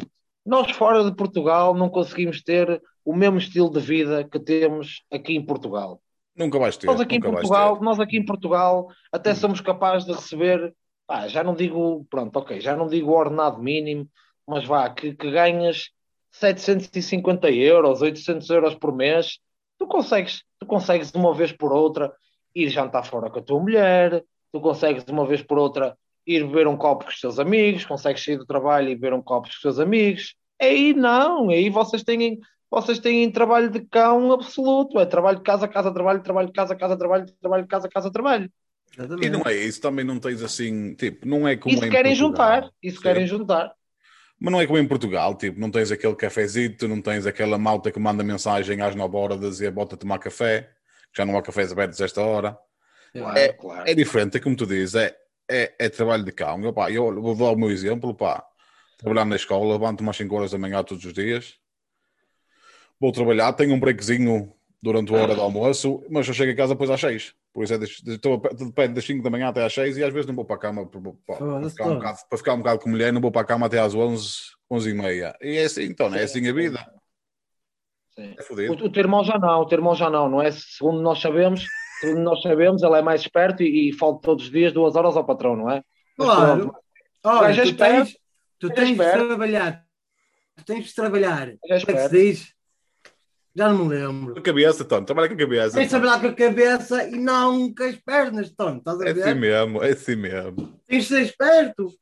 Nós 0.45 0.71
fora 0.73 1.03
de 1.03 1.17
Portugal 1.17 1.75
não 1.75 1.89
conseguimos 1.89 2.43
ter 2.43 2.81
o 3.05 3.15
mesmo 3.15 3.39
estilo 3.39 3.71
de 3.71 3.81
vida 3.81 4.25
que 4.25 4.39
temos 4.39 5.03
aqui 5.11 5.35
em 5.35 5.45
Portugal. 5.45 6.01
Nunca 6.37 6.59
vais 6.59 6.77
ter. 6.77 6.87
Nós 6.87 7.01
aqui 7.01 7.17
em 7.17 7.21
Portugal, 7.21 7.79
ter. 7.79 7.85
nós 7.85 8.01
aqui 8.01 8.17
em 8.17 8.25
Portugal 8.25 8.89
até 9.13 9.33
Hum. 9.33 9.37
somos 9.37 9.61
capazes 9.61 10.07
de 10.07 10.13
receber, 10.13 10.75
pá, 11.07 11.29
já 11.29 11.43
não 11.45 11.55
digo, 11.55 12.07
pronto, 12.11 12.37
ok, 12.37 12.61
já 12.61 12.77
não 12.77 12.87
digo 12.87 13.13
ordenado 13.13 13.63
mínimo, 13.63 14.09
mas 14.47 14.65
vá, 14.65 14.89
que, 14.91 15.15
que 15.15 15.31
ganhas 15.31 15.91
750 16.33 17.51
euros, 17.51 18.03
800 18.03 18.49
euros 18.51 18.75
por 18.75 18.95
mês, 18.95 19.39
tu 19.79 19.87
consegues, 19.87 20.43
tu 20.59 20.67
consegues 20.67 21.13
de 21.13 21.19
uma 21.19 21.35
vez 21.35 21.53
por 21.53 21.73
outra 21.73 22.13
ir 22.55 22.69
jantar 22.69 23.05
fora 23.05 23.31
com 23.31 23.39
a 23.39 23.43
tua 23.43 23.61
mulher, 23.61 24.25
tu 24.53 24.61
consegues 24.61 25.05
de 25.05 25.13
uma 25.13 25.27
vez 25.27 25.43
por 25.43 25.59
outra 25.59 25.97
ir 26.27 26.45
beber 26.47 26.67
um 26.67 26.77
copo 26.77 27.05
com 27.05 27.11
os 27.11 27.21
teus 27.21 27.39
amigos, 27.39 27.85
consegues 27.85 28.25
sair 28.25 28.39
do 28.39 28.47
trabalho 28.47 28.89
e 28.89 28.95
beber 28.95 29.13
um 29.13 29.23
copo 29.23 29.49
com 29.49 29.55
os 29.55 29.61
teus 29.61 29.79
amigos. 29.79 30.35
Aí 30.61 30.95
não, 30.95 31.51
aí 31.51 31.69
vocês 31.69 32.03
têm, 32.03 32.39
vocês 32.71 32.99
têm 32.99 33.31
trabalho 33.31 33.71
de 33.71 33.81
cão 33.81 34.33
absoluto, 34.33 34.99
é 34.99 35.07
trabalho 35.07 35.39
de 35.39 35.43
casa, 35.43 35.69
casa, 35.69 35.93
trabalho, 35.93 36.23
trabalho 36.23 36.53
casa, 36.53 36.75
casa, 36.75 36.97
trabalho, 36.97 37.27
trabalho 37.41 37.67
casa, 37.67 37.89
casa, 37.89 38.11
trabalho. 38.11 38.51
Exatamente. 38.97 39.27
E 39.27 39.31
não 39.31 39.43
é 39.45 39.55
isso, 39.55 39.81
também 39.81 40.05
não 40.05 40.19
tens 40.19 40.43
assim, 40.43 40.95
tipo, 40.95 41.27
não 41.27 41.47
é 41.47 41.57
como 41.57 41.75
Isso 41.75 41.85
em 41.85 41.91
querem 41.91 42.13
Portugal. 42.17 42.31
juntar, 42.61 42.71
isso 42.83 43.01
querem 43.01 43.27
juntar. 43.27 43.75
Mas 44.41 44.53
não 44.53 44.61
é 44.61 44.67
como 44.67 44.79
em 44.79 44.87
Portugal, 44.87 45.35
tipo, 45.37 45.59
não 45.61 45.71
tens 45.71 45.91
aquele 45.91 46.15
cafezito, 46.17 46.87
não 46.89 47.01
tens 47.01 47.27
aquela 47.27 47.57
malta 47.59 47.91
que 47.91 47.99
manda 47.99 48.23
mensagem 48.23 48.81
às 48.81 48.95
9 48.95 49.17
horas 49.17 49.39
a 49.43 49.49
dizer 49.49 49.71
bota 49.71 49.97
tomar 49.97 50.19
café, 50.19 50.63
que 51.13 51.19
já 51.19 51.25
não 51.25 51.37
há 51.39 51.43
cafés 51.43 51.73
abertos 51.73 52.01
esta 52.01 52.21
hora. 52.21 52.57
Claro, 53.13 53.39
É- 53.39 53.53
claro. 53.53 53.89
É 53.89 53.95
diferente, 53.95 54.37
é 54.37 54.41
como 54.41 54.57
tu 54.57 54.67
dizes, 54.67 54.95
é, 54.97 55.17
é, 55.49 55.73
é 55.79 55.89
trabalho 55.89 56.25
de 56.25 56.33
cão. 56.33 56.63
Eu, 56.63 56.73
pá, 56.73 56.91
eu 56.91 57.21
vou 57.23 57.35
dar 57.37 57.51
o 57.53 57.57
meu 57.57 57.71
exemplo, 57.71 58.13
pá. 58.15 58.45
Trabalhar 58.99 59.25
na 59.25 59.37
escola, 59.37 59.73
levanto-me 59.73 60.11
às 60.11 60.17
5 60.17 60.35
horas 60.37 60.51
da 60.51 60.59
manhã 60.59 60.83
todos 60.83 61.05
os 61.05 61.13
dias. 61.13 61.55
Vou 63.01 63.13
trabalhar, 63.13 63.53
tenho 63.53 63.75
um 63.75 63.81
breakzinho 63.81 64.53
durante 64.83 65.13
a 65.15 65.17
hora 65.19 65.35
do 65.35 65.41
almoço, 65.41 66.03
mas 66.11 66.27
eu 66.27 66.35
chego 66.35 66.53
a 66.53 66.57
casa 66.57 66.75
depois 66.75 66.91
às 66.91 67.01
6. 67.01 67.35
Por 67.55 67.63
isso 67.63 67.73
é 67.75 67.79
estou 68.13 68.37
depende 68.39 68.95
das 68.95 69.05
5 69.05 69.23
da 69.23 69.31
manhã 69.31 69.47
até 69.49 69.65
às 69.65 69.73
6 69.73 69.97
e 69.97 70.03
às 70.03 70.13
vezes 70.13 70.27
não 70.27 70.35
vou 70.35 70.45
para 70.45 70.57
a 70.57 70.59
cama 70.59 70.85
para, 70.87 71.01
para- 71.01 71.37
para 71.37 71.71
ficar, 71.71 71.85
um 71.85 71.87
todo. 71.87 71.95
bocado, 71.99 72.19
para 72.29 72.39
ficar 72.39 72.55
um 72.55 72.59
bocado 72.59 72.81
com 72.81 72.91
mulher, 72.91 73.13
não 73.13 73.21
vou 73.21 73.31
para 73.31 73.43
a 73.43 73.45
cama 73.45 73.67
até 73.67 73.79
às 73.79 73.95
11, 73.95 74.29
11 74.69 74.91
e 74.91 74.95
meia. 74.95 75.37
E 75.41 75.57
é 75.59 75.65
assim, 75.65 75.85
então, 75.85 76.13
é 76.13 76.25
assim 76.25 76.49
a 76.49 76.53
vida. 76.53 76.85
Sim. 78.17 78.35
É 78.37 78.43
fodido. 78.43 78.73
O, 78.73 78.87
o 78.87 78.91
teu 78.91 79.01
irmão 79.03 79.23
já 79.23 79.39
não, 79.39 79.61
o 79.61 79.67
teu 79.67 79.77
irmão 79.79 79.95
já 79.95 80.11
não, 80.11 80.29
não 80.29 80.43
é? 80.43 80.51
Segundo 80.51 81.01
nós 81.01 81.21
sabemos, 81.21 81.65
segundo 82.01 82.23
nós 82.23 82.43
sabemos, 82.43 82.83
ele 82.83 82.97
é 82.97 83.03
mais 83.03 83.21
esperto 83.21 83.63
e, 83.63 83.89
e 83.91 83.93
falta 83.93 84.21
todos 84.23 84.47
os 84.47 84.51
dias 84.51 84.73
duas 84.73 84.97
horas 84.97 85.17
ao 85.17 85.25
patrão, 85.25 85.55
não 85.55 85.71
é? 85.71 85.83
Claro. 86.17 86.75
Olha, 87.23 87.53
é 87.53 87.63
tu 87.63 87.69
esperto, 87.69 88.05
tens, 88.07 88.19
tu 88.59 88.69
gajo 88.69 88.81
é 88.81 88.85
tens 88.85 88.97
de 88.99 89.27
trabalhar. 89.27 89.87
Tu 90.57 90.65
tens 90.65 90.85
de 90.87 90.95
trabalhar. 90.95 91.49
é 91.49 91.57
Como 91.57 91.73
é 91.73 91.81
que 91.81 91.99
se 92.09 92.11
diz? 92.11 92.54
Já 93.57 93.69
não 93.73 93.85
me 93.85 93.95
lembro. 93.97 94.33
Com 94.35 94.41
a 94.41 94.43
cabeça, 94.43 94.85
Tony, 94.85 95.07
trabalha 95.07 95.29
com 95.29 95.35
a 95.35 95.39
cabeça. 95.39 95.77
Tens 95.77 95.85
de 95.85 95.91
trabalhar 95.91 96.21
com 96.21 96.27
a 96.27 96.33
cabeça 96.33 97.05
e 97.09 97.17
não 97.17 97.73
com 97.75 97.83
as 97.85 97.97
pernas, 97.97 98.51
Tom. 98.51 98.77
Estás 98.79 99.01
a 99.01 99.05
É 99.07 99.11
assim 99.13 99.21
ver? 99.23 99.35
mesmo, 99.37 99.83
é 99.83 99.91
assim 99.93 100.17
mesmo. 100.17 100.73
Tens 100.89 101.03
de 101.05 101.09
ser 101.09 101.23
esperto. 101.23 101.93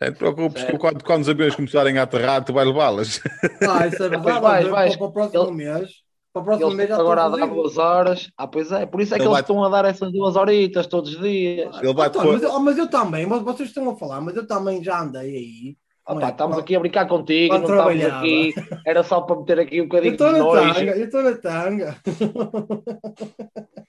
É, 0.00 0.06
não 0.06 0.12
te 0.14 0.18
preocupes 0.18 0.62
que 0.64 0.78
quando, 0.78 1.02
quando 1.04 1.22
os 1.22 1.28
aviões 1.28 1.54
começarem 1.56 1.98
a 1.98 2.02
aterrar, 2.02 2.44
tu 2.44 2.52
vai 2.52 2.64
levá-las. 2.64 3.20
Ah, 3.68 3.86
isso 3.86 4.02
é 4.04 4.08
verdade. 4.08 4.40
vais, 4.40 4.64
Olha, 4.64 4.72
vais. 4.72 4.96
Para, 4.96 4.98
para 4.98 5.06
o 5.08 5.12
próximo 5.12 5.42
Ele- 5.44 5.52
mês. 5.64 5.90
Para 6.32 6.42
o 6.42 6.44
próximo 6.44 6.66
Eles 6.66 6.76
mês 6.76 6.88
já 6.88 6.96
agora 6.96 7.24
a 7.24 7.28
dar 7.28 7.46
duas 7.46 7.78
horas. 7.78 8.28
Ah, 8.36 8.46
pois 8.46 8.70
é, 8.72 8.86
por 8.86 9.00
isso 9.00 9.14
é 9.14 9.18
que 9.18 9.22
Ele 9.22 9.28
eles 9.28 9.32
vai- 9.34 9.40
estão 9.40 9.62
a 9.64 9.68
dar 9.68 9.84
essas 9.84 10.12
duas 10.12 10.34
horitas 10.36 10.86
todos 10.88 11.14
os 11.14 11.20
dias. 11.20 11.76
Ele 11.80 11.94
vai 11.94 12.08
Ah, 12.08 12.10
Tom, 12.10 12.32
mas, 12.32 12.42
eu, 12.42 12.50
oh, 12.52 12.58
mas 12.60 12.76
eu 12.78 12.88
também, 12.90 13.24
mas 13.26 13.42
vocês 13.42 13.68
estão 13.68 13.88
a 13.90 13.96
falar, 13.96 14.20
mas 14.20 14.34
eu 14.36 14.44
também 14.46 14.82
já 14.82 15.00
andei 15.00 15.22
aí. 15.36 15.76
É? 16.06 16.28
estamos 16.28 16.58
aqui 16.58 16.76
a 16.76 16.80
brincar 16.80 17.06
contigo, 17.08 17.54
não 17.54 17.62
estamos 17.62 18.04
aqui. 18.04 18.54
Era 18.84 19.02
só 19.02 19.22
para 19.22 19.36
meter 19.36 19.60
aqui 19.60 19.80
um 19.80 19.84
Eu 19.84 19.88
bocadinho 19.88 20.12
estou 20.12 20.26
de 20.28 20.32
na 20.34 20.38
nojo. 20.44 20.74
tanga, 20.74 20.96
eu 20.96 21.04
estou 21.04 21.22
na 21.22 21.32
tanga. 21.36 21.96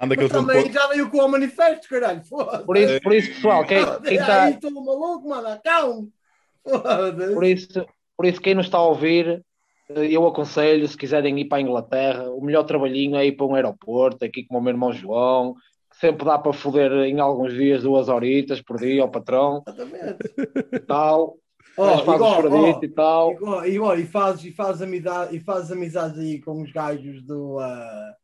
Anda 0.00 0.16
que 0.16 0.22
Mas 0.22 0.32
também 0.32 0.72
já 0.72 0.86
veio 0.88 1.10
com 1.10 1.18
o 1.18 1.28
manifesto, 1.28 1.86
caralho. 1.88 2.24
Foda-se. 2.24 2.64
Por 2.64 2.76
isso, 2.76 3.00
por 3.02 3.12
isso 3.12 3.28
pessoal, 3.34 3.64
quem, 3.66 3.84
quem 4.00 4.16
está. 4.16 4.44
Aí 4.44 4.54
estou 4.54 4.70
maluco, 4.70 5.28
mano. 5.28 5.60
Calma. 5.62 6.08
Por 7.34 7.44
isso, 7.44 7.86
por 8.16 8.26
isso, 8.26 8.40
quem 8.40 8.54
nos 8.54 8.66
está 8.66 8.78
a 8.78 8.86
ouvir, 8.86 9.44
eh, 9.90 10.06
eu 10.10 10.26
aconselho, 10.26 10.88
se 10.88 10.96
quiserem 10.96 11.38
ir 11.38 11.44
para 11.44 11.58
a 11.58 11.60
Inglaterra, 11.60 12.30
o 12.30 12.40
melhor 12.40 12.64
trabalhinho 12.64 13.16
é 13.16 13.26
ir 13.26 13.32
para 13.32 13.46
um 13.46 13.54
aeroporto, 13.54 14.24
aqui 14.24 14.44
como 14.44 14.58
o 14.58 14.62
meu 14.62 14.72
irmão 14.72 14.92
João, 14.92 15.54
que 15.90 15.98
sempre 15.98 16.24
dá 16.24 16.38
para 16.38 16.52
foder 16.52 16.90
em 17.04 17.20
alguns 17.20 17.52
dias 17.52 17.82
duas 17.82 18.08
horitas 18.08 18.62
por 18.62 18.78
dia 18.78 19.02
ao 19.02 19.10
patrão 19.10 19.62
Exatamente. 19.66 20.80
tal. 20.86 21.36
Mas 21.76 22.00
faz 22.02 22.20
ó, 22.20 22.80
e 22.82 22.88
tal. 22.88 23.32
igual, 23.32 23.66
igual, 23.66 23.98
e 23.98 24.06
fazes 24.06 24.44
e 24.44 24.52
faz 24.52 24.82
amizade, 24.82 25.34
e 25.36 25.40
fazes 25.40 25.70
amizades 25.72 26.18
aí 26.18 26.40
com 26.40 26.60
os 26.62 26.70
gajos 26.72 27.22
do 27.22 27.58
ah, 27.58 28.14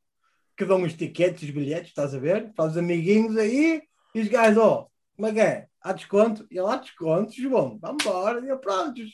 que 0.56 0.64
dão 0.64 0.82
os 0.82 0.92
tiquetes, 0.94 1.42
os 1.42 1.50
bilhetes, 1.50 1.88
estás 1.88 2.14
a 2.14 2.18
ver? 2.18 2.52
Fazes 2.56 2.76
amiguinhos 2.76 3.36
aí 3.36 3.82
e 4.14 4.20
os 4.20 4.28
gajos, 4.28 4.58
ó, 4.58 4.86
como 5.16 5.28
é 5.28 5.32
que 5.32 5.40
é? 5.40 5.66
Há 5.82 5.92
desconto? 5.92 6.46
E 6.50 6.58
ele 6.58 6.68
há 6.68 6.76
desconto, 6.76 7.32
João, 7.32 7.78
vamos 7.80 8.04
embora, 8.04 8.40
e 8.40 8.56
prontos. 8.58 9.10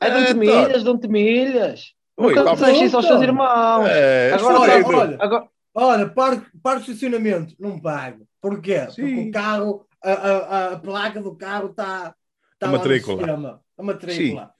É, 0.00 0.10
dão-te 0.10 0.30
É, 0.30 0.34
milhas, 0.34 0.82
dão-te 0.84 1.08
milhas. 1.08 1.92
Ui, 2.16 2.34
Nunca 2.34 2.52
disseste 2.52 2.84
isso 2.84 2.96
aos 2.96 3.06
teus 3.06 3.18
puta. 3.18 3.28
irmãos. 3.30 3.86
É, 3.88 4.32
Agora, 4.32 4.60
olha, 4.60 4.72
fodido. 4.82 4.96
olha. 5.00 5.16
agora, 5.20 5.48
Olha, 5.76 6.08
parque, 6.08 6.46
parque 6.62 6.84
de 6.84 6.92
estacionamento, 6.92 7.54
não 7.58 7.80
pago. 7.80 8.24
Porquê? 8.40 8.78
Porque 8.86 9.02
Sim. 9.02 9.28
o 9.28 9.32
carro, 9.32 9.84
a, 10.02 10.12
a, 10.12 10.72
a 10.74 10.78
placa 10.78 11.20
do 11.20 11.34
carro 11.34 11.70
está 11.70 12.14
tá 12.58 12.66
A 12.66 12.70
lá 12.70 12.72
no 12.72 12.78
matrícula. 12.78 13.16
sistema. 13.18 13.60
A 13.78 13.82
matrícula. 13.82 14.50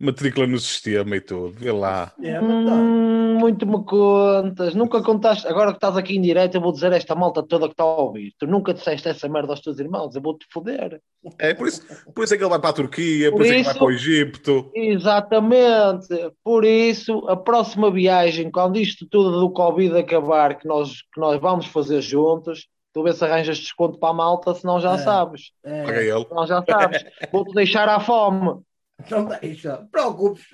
Matrícula 0.00 0.46
no 0.48 0.58
sistema 0.58 1.16
e 1.16 1.20
tudo. 1.20 1.52
Vê 1.52 1.70
lá. 1.70 2.12
É, 2.20 2.40
mas 2.40 2.66
tá. 2.66 2.72
Hum, 2.74 3.38
muito 3.38 3.64
me 3.64 3.84
contas. 3.84 4.74
Nunca 4.74 5.00
contaste. 5.00 5.46
Agora 5.46 5.70
que 5.70 5.76
estás 5.76 5.96
aqui 5.96 6.16
em 6.16 6.20
direto, 6.20 6.56
eu 6.56 6.60
vou 6.60 6.72
dizer 6.72 6.92
a 6.92 6.96
esta 6.96 7.14
malta 7.14 7.40
toda 7.40 7.66
que 7.68 7.74
está 7.74 7.84
a 7.84 7.96
ouvir. 7.96 8.34
Tu 8.36 8.46
nunca 8.48 8.74
disseste 8.74 9.08
essa 9.08 9.28
merda 9.28 9.52
aos 9.52 9.60
teus 9.60 9.78
irmãos. 9.78 10.16
Eu 10.16 10.22
vou-te 10.22 10.44
foder. 10.52 11.00
É 11.38 11.54
por 11.54 11.68
isso, 11.68 11.82
por 12.12 12.24
isso 12.24 12.34
é 12.34 12.36
que 12.36 12.42
ele 12.42 12.50
vai 12.50 12.58
para 12.58 12.70
a 12.70 12.72
Turquia, 12.72 13.30
por, 13.30 13.36
Por 13.36 13.46
isso 13.46 13.54
é 13.54 13.58
que 13.58 13.62
vai 13.64 13.74
para 13.74 13.84
o 13.84 13.90
Egito. 13.92 14.70
Exatamente. 14.74 16.08
Por 16.42 16.64
isso, 16.64 17.24
a 17.28 17.36
próxima 17.36 17.88
viagem, 17.88 18.50
quando 18.50 18.78
isto 18.78 19.06
tudo 19.08 19.38
do 19.38 19.50
Covid 19.52 19.96
acabar, 19.98 20.58
que 20.58 20.66
nós, 20.66 21.02
que 21.14 21.20
nós 21.20 21.40
vamos 21.40 21.66
fazer 21.66 22.00
juntos, 22.00 22.66
tu 22.92 23.02
vê 23.02 23.12
se 23.12 23.24
arranjas 23.24 23.58
desconto 23.58 23.98
para 23.98 24.10
a 24.10 24.14
malta, 24.14 24.54
senão 24.54 24.80
já 24.80 24.94
É. 24.94 24.98
sabes. 24.98 25.52
É. 25.64 25.84
Paga 25.84 26.02
ele. 26.02 26.26
Senão 26.28 26.46
já 26.46 26.64
sabes. 26.68 27.04
Vou-te 27.32 27.54
deixar 27.54 27.88
à 27.88 28.00
fome. 28.00 28.62
Não 29.10 29.24
deixa. 29.24 29.88
Preocupes. 29.90 30.44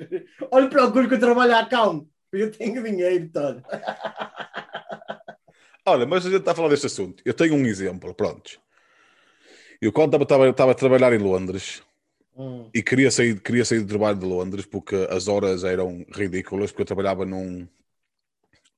Olha, 0.50 0.68
preocupes 0.68 1.08
que 1.08 1.14
eu 1.14 1.20
trabalho 1.20 1.56
à 1.56 1.66
calma. 1.66 2.06
Eu 2.32 2.50
tenho 2.50 2.82
dinheiro 2.82 3.28
todo. 3.32 3.62
Olha, 5.86 6.06
mas 6.06 6.26
a 6.26 6.30
gente 6.30 6.40
está 6.40 6.52
a 6.52 6.54
falar 6.54 6.68
deste 6.68 6.86
assunto. 6.86 7.22
Eu 7.24 7.34
tenho 7.34 7.54
um 7.54 7.66
exemplo, 7.66 8.14
pronto. 8.14 8.60
Eu 9.80 9.92
quando 9.92 10.14
estava- 10.20 10.70
a 10.70 10.74
trabalhar 10.74 11.12
em 11.12 11.18
Londres 11.18 11.82
Hum. 12.36 12.68
e 12.74 12.82
queria 12.82 13.10
sair, 13.10 13.40
queria 13.40 13.64
sair 13.64 13.80
do 13.80 13.86
trabalho 13.86 14.18
de 14.18 14.26
Londres 14.26 14.66
porque 14.66 14.94
as 15.10 15.28
horas 15.28 15.64
eram 15.64 16.04
ridículas, 16.14 16.70
porque 16.70 16.82
eu 16.82 16.86
trabalhava 16.86 17.24
num, 17.24 17.66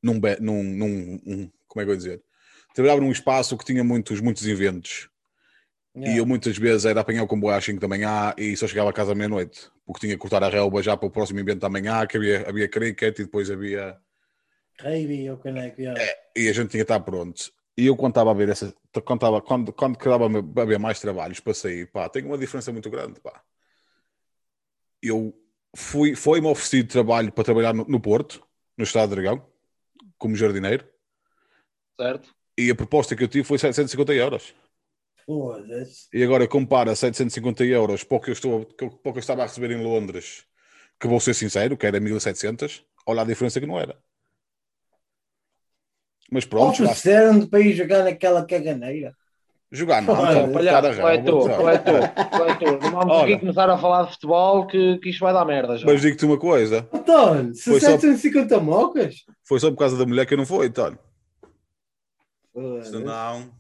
num, 0.03 0.21
num, 0.41 0.63
num- 0.63 1.21
um- 1.27 1.51
como 1.67 1.83
é 1.83 1.85
que 1.85 1.91
eu 1.91 1.95
ia 1.95 1.97
dizer? 1.97 2.23
Trabalhava 2.75 3.01
num 3.01 3.11
espaço 3.11 3.57
que 3.57 3.65
tinha 3.65 3.83
muitos, 3.83 4.21
muitos 4.21 4.47
eventos. 4.47 5.09
E 5.97 6.19
eu 6.19 6.25
muitas 6.25 6.57
vezes 6.57 6.85
era 6.85 7.01
apanhar 7.01 7.25
o 7.25 7.27
comboio 7.27 7.57
às 7.57 7.65
5 7.65 7.81
da 7.81 7.89
manhã 7.89 8.33
e 8.39 8.57
só 8.57 8.67
chegava 8.67 8.91
a 8.91 8.93
casa 8.93 9.11
à 9.11 9.15
meia-noite, 9.15 9.69
porque 9.85 10.07
tinha 10.07 10.15
que 10.15 10.21
cortar 10.21 10.43
a 10.43 10.49
relva 10.49 10.81
já 10.83 10.97
para 10.97 11.09
o 11.09 11.11
próximo 11.11 11.41
evento 11.41 11.61
da 11.61 11.69
manhã, 11.69 12.07
que 12.07 12.17
havia, 12.17 12.49
havia 12.49 12.69
cricket 12.69 13.19
e 13.19 13.25
depois 13.25 13.51
havia. 13.51 13.99
Rei, 14.79 15.29
o 15.31 15.37
caneco. 15.37 15.83
é. 15.83 16.17
E 16.37 16.49
a 16.49 16.53
gente 16.53 16.71
tinha 16.71 16.85
que 16.85 16.93
estar 16.93 17.01
pronto. 17.01 17.53
E 17.77 17.87
eu 17.87 17.97
quando 17.97 18.13
estava 18.13 18.31
a 18.31 18.35
ver 18.35 18.49
essa. 18.51 18.73
Quando, 19.05 19.19
estava, 19.19 19.43
quando, 19.43 19.73
quando 19.73 19.99
quedava 19.99 20.27
a 20.27 20.65
ver 20.65 20.79
mais 20.79 21.01
trabalhos 21.01 21.41
para 21.41 21.55
sair, 21.55 21.91
pá, 21.91 22.09
tem 22.09 22.25
uma 22.25 22.39
diferença 22.39 22.73
muito 22.73 22.89
grande, 22.89 23.21
pá. 23.21 23.43
Eu 25.03 25.35
fui, 25.75 26.15
foi-me 26.15 26.47
oferecido 26.47 26.89
trabalho 26.89 27.33
para 27.33 27.45
trabalhar 27.45 27.75
no, 27.75 27.85
no 27.85 28.01
Porto, 28.01 28.47
no 28.77 28.85
Estado 28.85 29.09
de 29.09 29.17
Dragão, 29.17 29.45
como 30.19 30.37
jardineiro, 30.37 30.87
Certo? 32.01 32.35
E 32.67 32.71
a 32.71 32.75
proposta 32.75 33.15
que 33.17 33.23
eu 33.25 33.29
tive 33.29 33.45
foi 33.45 33.59
750 33.59 34.13
euros. 34.15 34.55
Foda-se. 35.27 36.09
E 36.13 36.23
agora 36.25 36.49
compara 36.49 36.95
750 36.95 37.65
euros 37.65 38.03
para 38.05 38.17
o 38.17 38.21
que 38.21 38.31
eu, 38.31 38.33
estou, 38.33 38.65
para 38.65 38.87
o 38.87 39.13
que 39.13 39.19
eu 39.19 39.19
estava 39.19 39.43
a 39.43 39.47
receber 39.47 39.71
em 39.71 39.83
Londres, 39.83 40.45
que 40.99 41.07
vou 41.07 41.21
ser 41.21 41.35
sincero, 41.35 41.77
que 41.77 41.87
era 41.87 42.01
1700, 42.01 42.85
olha 43.07 43.23
a 43.23 43.25
diferença 43.25 43.61
que 43.61 43.67
não 43.67 43.79
era. 43.79 43.97
Mas 46.31 46.45
pronto, 46.45 46.71
Ofereceram-te 46.83 47.47
para 47.49 47.61
ir 47.61 47.75
jogar 47.75 48.05
naquela 48.05 48.45
caganeira. 48.45 49.15
jogar 49.73 50.01
não, 50.03 50.15
Olha, 50.15 50.33
só 50.33 50.59
Olha, 50.59 50.79
a 50.79 50.81
vai 51.03 51.23
tu, 51.25 51.41
vai 51.41 51.79
tu, 51.83 51.93
vai 52.39 52.59
tu. 52.59 52.65
Não 52.65 52.91
vamos 52.91 53.13
Olha. 53.13 53.35
aqui 53.35 53.41
começar 53.41 53.69
a 53.69 53.77
falar 53.79 54.05
de 54.05 54.13
futebol 54.13 54.67
que, 54.67 54.99
que 54.99 55.11
isto 55.11 55.21
vai 55.21 55.33
dar 55.33 55.45
merda 55.45 55.77
já. 55.77 55.87
Mas 55.87 56.01
digo-te 56.01 56.25
uma 56.25 56.39
coisa, 56.39 56.89
Então, 56.93 57.53
só- 57.55 57.79
750 57.79 58.61
mocas? 58.61 59.25
foi 59.45 59.59
só 59.59 59.71
por 59.71 59.79
causa 59.79 59.97
da 59.97 60.07
mulher 60.07 60.25
que 60.27 60.35
eu 60.35 60.39
não 60.39 60.47
fui, 60.47 60.69
António. 60.69 60.99
Foda-se. 62.53 62.91
Senão, 62.91 63.51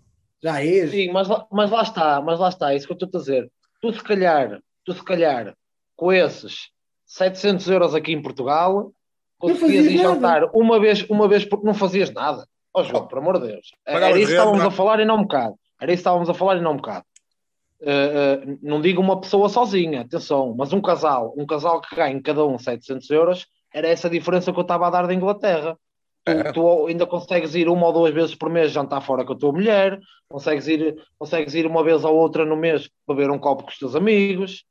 Já 0.42 0.64
é. 0.64 0.86
Sim, 0.86 1.12
mas, 1.12 1.28
lá- 1.28 1.46
mas 1.50 1.70
lá 1.70 1.82
está, 1.82 2.20
mas 2.20 2.38
lá 2.40 2.48
está, 2.48 2.72
é 2.72 2.76
isso 2.76 2.86
que 2.86 2.92
eu 2.92 2.94
estou 2.94 3.08
a 3.08 3.18
dizer. 3.20 3.50
Tu 3.82 3.92
se 3.92 4.02
calhar, 4.02 4.60
tu 4.84 4.92
se 4.92 5.02
calhar, 5.04 5.54
com 5.96 6.12
esses 6.12 6.70
700 7.06 7.68
euros 7.68 7.94
aqui 7.94 8.12
em 8.12 8.22
Portugal, 8.22 8.92
conseguias 9.38 9.84
fazias 9.86 9.86
ir 9.86 9.96
nada. 10.02 10.14
jantar 10.14 10.44
uma 10.54 10.78
vez, 10.80 11.02
uma 11.10 11.28
vez 11.28 11.44
porque 11.44 11.66
não 11.66 11.74
fazias 11.74 12.10
nada. 12.10 12.46
Ó 12.72 12.82
João, 12.84 13.06
por 13.06 13.18
amor 13.18 13.40
de 13.40 13.48
Deus. 13.48 13.70
Era 13.84 14.10
isso 14.10 14.26
que 14.28 14.32
estávamos 14.32 14.60
a 14.64 14.70
falar 14.70 15.00
e 15.00 15.04
não 15.04 15.16
um 15.16 15.22
bocado. 15.22 15.54
Era 15.80 15.92
isso 15.92 15.98
que 15.98 16.08
estávamos 16.08 16.30
a 16.30 16.34
falar 16.34 16.56
e 16.56 16.60
não 16.60 16.72
um 16.72 16.76
bocado. 16.76 17.04
Uh, 17.80 18.52
uh, 18.52 18.58
não 18.62 18.80
digo 18.80 19.00
uma 19.00 19.18
pessoa 19.20 19.48
sozinha, 19.48 20.02
atenção, 20.02 20.54
mas 20.56 20.72
um 20.72 20.80
casal, 20.82 21.34
um 21.36 21.46
casal 21.46 21.80
que 21.80 21.96
ganha 21.96 22.20
cada 22.22 22.44
um 22.44 22.58
700 22.58 23.08
euros, 23.10 23.46
era 23.72 23.88
essa 23.88 24.06
a 24.06 24.10
diferença 24.10 24.52
que 24.52 24.58
eu 24.58 24.62
estava 24.62 24.86
a 24.86 24.90
dar 24.90 25.06
da 25.06 25.14
Inglaterra. 25.14 25.76
Tu, 26.24 26.30
É. 26.32 26.52
tu 26.52 26.86
ainda 26.86 27.06
consegues 27.06 27.54
ir 27.54 27.68
uma 27.68 27.86
ou 27.86 27.92
duas 27.92 28.12
vezes 28.12 28.34
por 28.34 28.50
mês 28.50 28.70
jantar 28.72 29.00
fora 29.00 29.24
com 29.24 29.32
a 29.32 29.38
tua 29.38 29.52
mulher, 29.52 29.98
consegues 30.28 30.68
ir, 30.68 30.94
consegues 31.18 31.54
ir 31.54 31.66
uma 31.66 31.82
vez 31.82 32.04
ou 32.04 32.14
outra 32.14 32.44
no 32.44 32.56
mês 32.56 32.90
beber 33.08 33.30
um 33.30 33.38
copo 33.38 33.62
com 33.64 33.70
os 33.70 33.78
teus 33.78 33.94
amigos. 33.96 34.64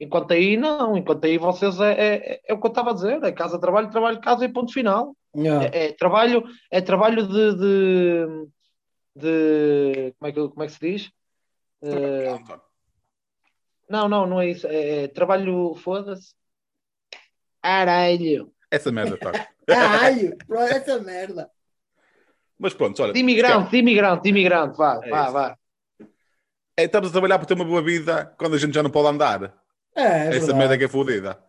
Enquanto 0.00 0.32
aí, 0.32 0.56
não, 0.56 0.96
enquanto 0.96 1.24
aí 1.24 1.38
vocês 1.38 1.80
é, 1.80 1.92
é, 1.92 2.40
é 2.48 2.52
o 2.54 2.60
que 2.60 2.66
eu 2.66 2.70
estava 2.70 2.90
a 2.90 2.92
dizer: 2.94 3.22
é 3.22 3.32
casa, 3.32 3.58
trabalho, 3.58 3.88
trabalho, 3.90 4.20
casa 4.20 4.44
e 4.44 4.48
ponto 4.52 4.72
final. 4.72 5.16
Yeah. 5.34 5.66
É, 5.72 5.86
é 5.86 5.92
trabalho, 5.92 6.44
é 6.70 6.80
trabalho 6.80 7.26
de, 7.26 7.54
de, 7.54 8.26
de- 9.14 10.14
como, 10.18 10.28
é 10.28 10.32
que, 10.32 10.48
como 10.48 10.62
é 10.62 10.66
que 10.66 10.72
se 10.72 10.80
diz? 10.80 11.10
António. 11.82 12.62
não, 13.88 14.08
não, 14.08 14.26
não 14.26 14.40
é 14.40 14.50
isso. 14.50 14.66
É, 14.66 15.04
é 15.04 15.08
trabalho, 15.08 15.74
foda-se. 15.76 16.34
Aralho. 17.62 18.52
Essa 18.70 18.90
merda, 18.92 19.16
tá. 19.16 19.32
Caralho, 19.66 20.36
essa 20.70 20.98
merda. 21.00 21.50
Mas 22.58 22.74
pronto, 22.74 23.02
olha. 23.02 23.12
De 23.12 23.20
imigrante, 23.20 23.70
de 23.70 23.78
imigrante, 23.78 24.22
de 24.22 24.28
imigrante, 24.30 24.76
vá, 24.78 25.00
É 25.02 25.10
vá, 25.10 25.22
isso. 25.24 25.32
vá. 25.32 25.58
É, 26.76 26.84
estamos 26.84 27.08
a 27.08 27.12
trabalhar 27.12 27.38
para 27.38 27.46
ter 27.46 27.54
uma 27.54 27.64
boa 27.64 27.82
vida 27.82 28.34
quando 28.38 28.54
a 28.54 28.58
gente 28.58 28.74
já 28.74 28.82
não 28.82 28.90
pode 28.90 29.08
andar. 29.08 29.54
É, 29.94 30.02
é 30.02 30.26
Essa 30.28 30.30
verdade. 30.30 30.58
merda 30.58 30.78
que 30.78 30.84
é 30.84 30.88
fodida. 30.88 31.42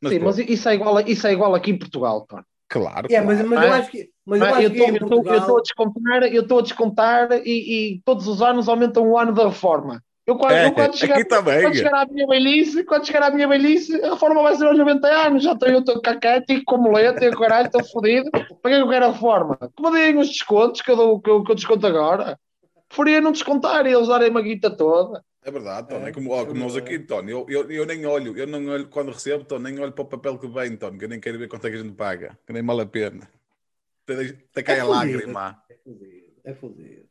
Mas, 0.00 0.12
Sim, 0.12 0.20
pronto, 0.20 0.36
mas 0.36 0.48
isso 0.48 0.68
é 0.68 0.74
igual, 0.74 1.00
isso 1.00 1.26
é 1.26 1.32
igual 1.32 1.54
aqui 1.54 1.70
em 1.72 1.78
Portugal, 1.78 2.24
pá. 2.26 2.44
claro. 2.68 3.08
Yeah, 3.10 3.26
mas, 3.26 3.44
mas 3.44 3.62
eu 3.62 3.72
acho 3.72 3.90
que, 3.90 4.10
mas 4.24 4.40
eu 4.40 4.46
Ah, 4.46 4.50
acho 4.50 4.62
eu 4.62 4.70
que 4.70 4.76
estou 4.82 5.08
Portugal... 5.08 5.58
a 5.58 5.62
descontar, 5.62 6.22
eu 6.24 6.42
estou 6.42 6.58
a 6.58 6.62
descontar 6.62 7.32
e, 7.44 7.94
e 7.96 8.02
todos 8.04 8.28
os 8.28 8.40
anos 8.40 8.68
aumentam 8.68 9.08
o 9.08 9.18
ano 9.18 9.32
da 9.32 9.48
reforma. 9.48 10.02
Eu 10.28 10.36
quando, 10.36 10.52
É, 10.52 10.66
eu 10.66 10.72
quando 10.72 10.94
chegar, 10.94 11.24
quando 11.24 11.74
chegar 11.74 12.02
à 12.02 12.04
minha 12.04 12.26
velhice, 12.26 12.84
quando 12.84 13.06
chegar 13.06 13.22
à 13.22 13.30
minha 13.30 13.48
velhice, 13.48 13.98
a 14.04 14.10
reforma 14.10 14.42
vai 14.42 14.54
ser 14.56 14.66
aos 14.66 14.76
90 14.76 15.08
anos. 15.08 15.42
Já 15.42 15.52
estou 15.52 15.68
eu 15.70 15.78
estou 15.78 16.02
caquete, 16.02 16.62
com 16.64 16.76
muleta 16.76 17.24
e 17.24 17.30
o 17.30 17.38
caralho, 17.38 17.64
estou 17.64 17.82
fodido. 17.82 18.30
Para 18.30 18.44
que 18.44 18.68
é 18.68 18.80
eu 18.82 18.88
quero 18.90 19.06
a 19.06 19.12
reforma? 19.12 19.56
Que 19.74 19.82
me 19.82 19.90
deem 19.90 20.18
os 20.18 20.28
descontos 20.28 20.82
que 20.82 20.90
eu, 20.90 20.96
dou, 20.96 21.18
que 21.18 21.30
eu, 21.30 21.42
que 21.42 21.50
eu 21.50 21.54
desconto 21.54 21.86
agora. 21.86 22.38
Preferia 22.90 23.22
não 23.22 23.32
descontar 23.32 23.86
e 23.86 23.94
eles 23.94 24.06
darem 24.06 24.28
uma 24.28 24.42
guita 24.42 24.70
toda. 24.70 25.24
É 25.42 25.50
verdade, 25.50 25.88
Tony. 25.88 26.04
É, 26.04 26.08
É, 26.10 26.12
como, 26.12 26.30
ó, 26.30 26.44
como 26.44 26.58
é 26.58 26.60
nós 26.62 26.76
aqui, 26.76 26.98
Tony. 26.98 27.32
Eu, 27.32 27.46
eu, 27.48 27.70
eu 27.70 27.86
nem 27.86 28.04
olho, 28.04 28.36
eu 28.36 28.46
não 28.46 28.66
olho 28.66 28.86
quando 28.88 29.12
recebo, 29.12 29.44
Tony, 29.44 29.64
nem 29.64 29.80
olho 29.80 29.92
para 29.92 30.02
o 30.02 30.08
papel 30.08 30.36
que 30.36 30.46
vem, 30.46 30.76
Tony, 30.76 30.98
que 30.98 31.06
eu 31.06 31.08
nem 31.08 31.20
quero 31.20 31.38
ver 31.38 31.48
quanto 31.48 31.66
é 31.66 31.70
que 31.70 31.76
a 31.76 31.82
gente 31.82 31.94
paga, 31.94 32.38
que 32.46 32.52
nem 32.52 32.62
vale 32.62 32.82
a 32.82 32.86
pena. 32.86 33.30
Até, 34.04 34.36
até 34.50 34.62
cai 34.62 34.76
É 34.76 34.80
a 34.80 34.84
lágrima. 34.84 35.56
É 35.70 35.74
fodido, 35.74 36.40
é 36.44 36.54
fodido. 36.54 37.07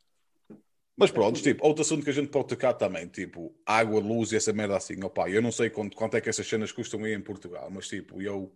Mas 0.98 1.12
pronto, 1.12 1.40
tipo, 1.40 1.64
outro 1.64 1.82
assunto 1.82 2.02
que 2.02 2.10
a 2.10 2.12
gente 2.12 2.28
pode 2.28 2.48
tocar 2.48 2.74
também, 2.74 3.06
tipo, 3.06 3.54
água, 3.64 4.00
luz 4.00 4.32
e 4.32 4.36
essa 4.36 4.52
merda 4.52 4.76
assim. 4.76 5.02
Opá, 5.04 5.30
eu 5.30 5.40
não 5.40 5.52
sei 5.52 5.70
quanto, 5.70 5.96
quanto 5.96 6.16
é 6.16 6.20
que 6.20 6.28
essas 6.28 6.46
cenas 6.46 6.72
custam 6.72 7.04
aí 7.04 7.14
em 7.14 7.20
Portugal, 7.20 7.68
mas 7.70 7.86
tipo, 7.86 8.20
eu 8.20 8.52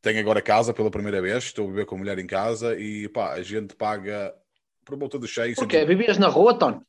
tenho 0.00 0.20
agora 0.20 0.40
casa 0.40 0.72
pela 0.72 0.90
primeira 0.90 1.20
vez, 1.20 1.44
estou 1.44 1.66
a 1.66 1.70
viver 1.70 1.86
com 1.86 1.96
a 1.96 1.98
mulher 1.98 2.18
em 2.20 2.26
casa 2.26 2.78
e 2.78 3.08
pá, 3.08 3.32
a 3.32 3.42
gente 3.42 3.74
paga 3.74 4.32
por 4.84 4.96
volta 4.96 5.18
dos 5.18 5.34
6. 5.34 5.56
Porquê? 5.56 5.84
Vivias 5.84 6.18
na 6.18 6.28
rua, 6.28 6.54
Tony? 6.54 6.80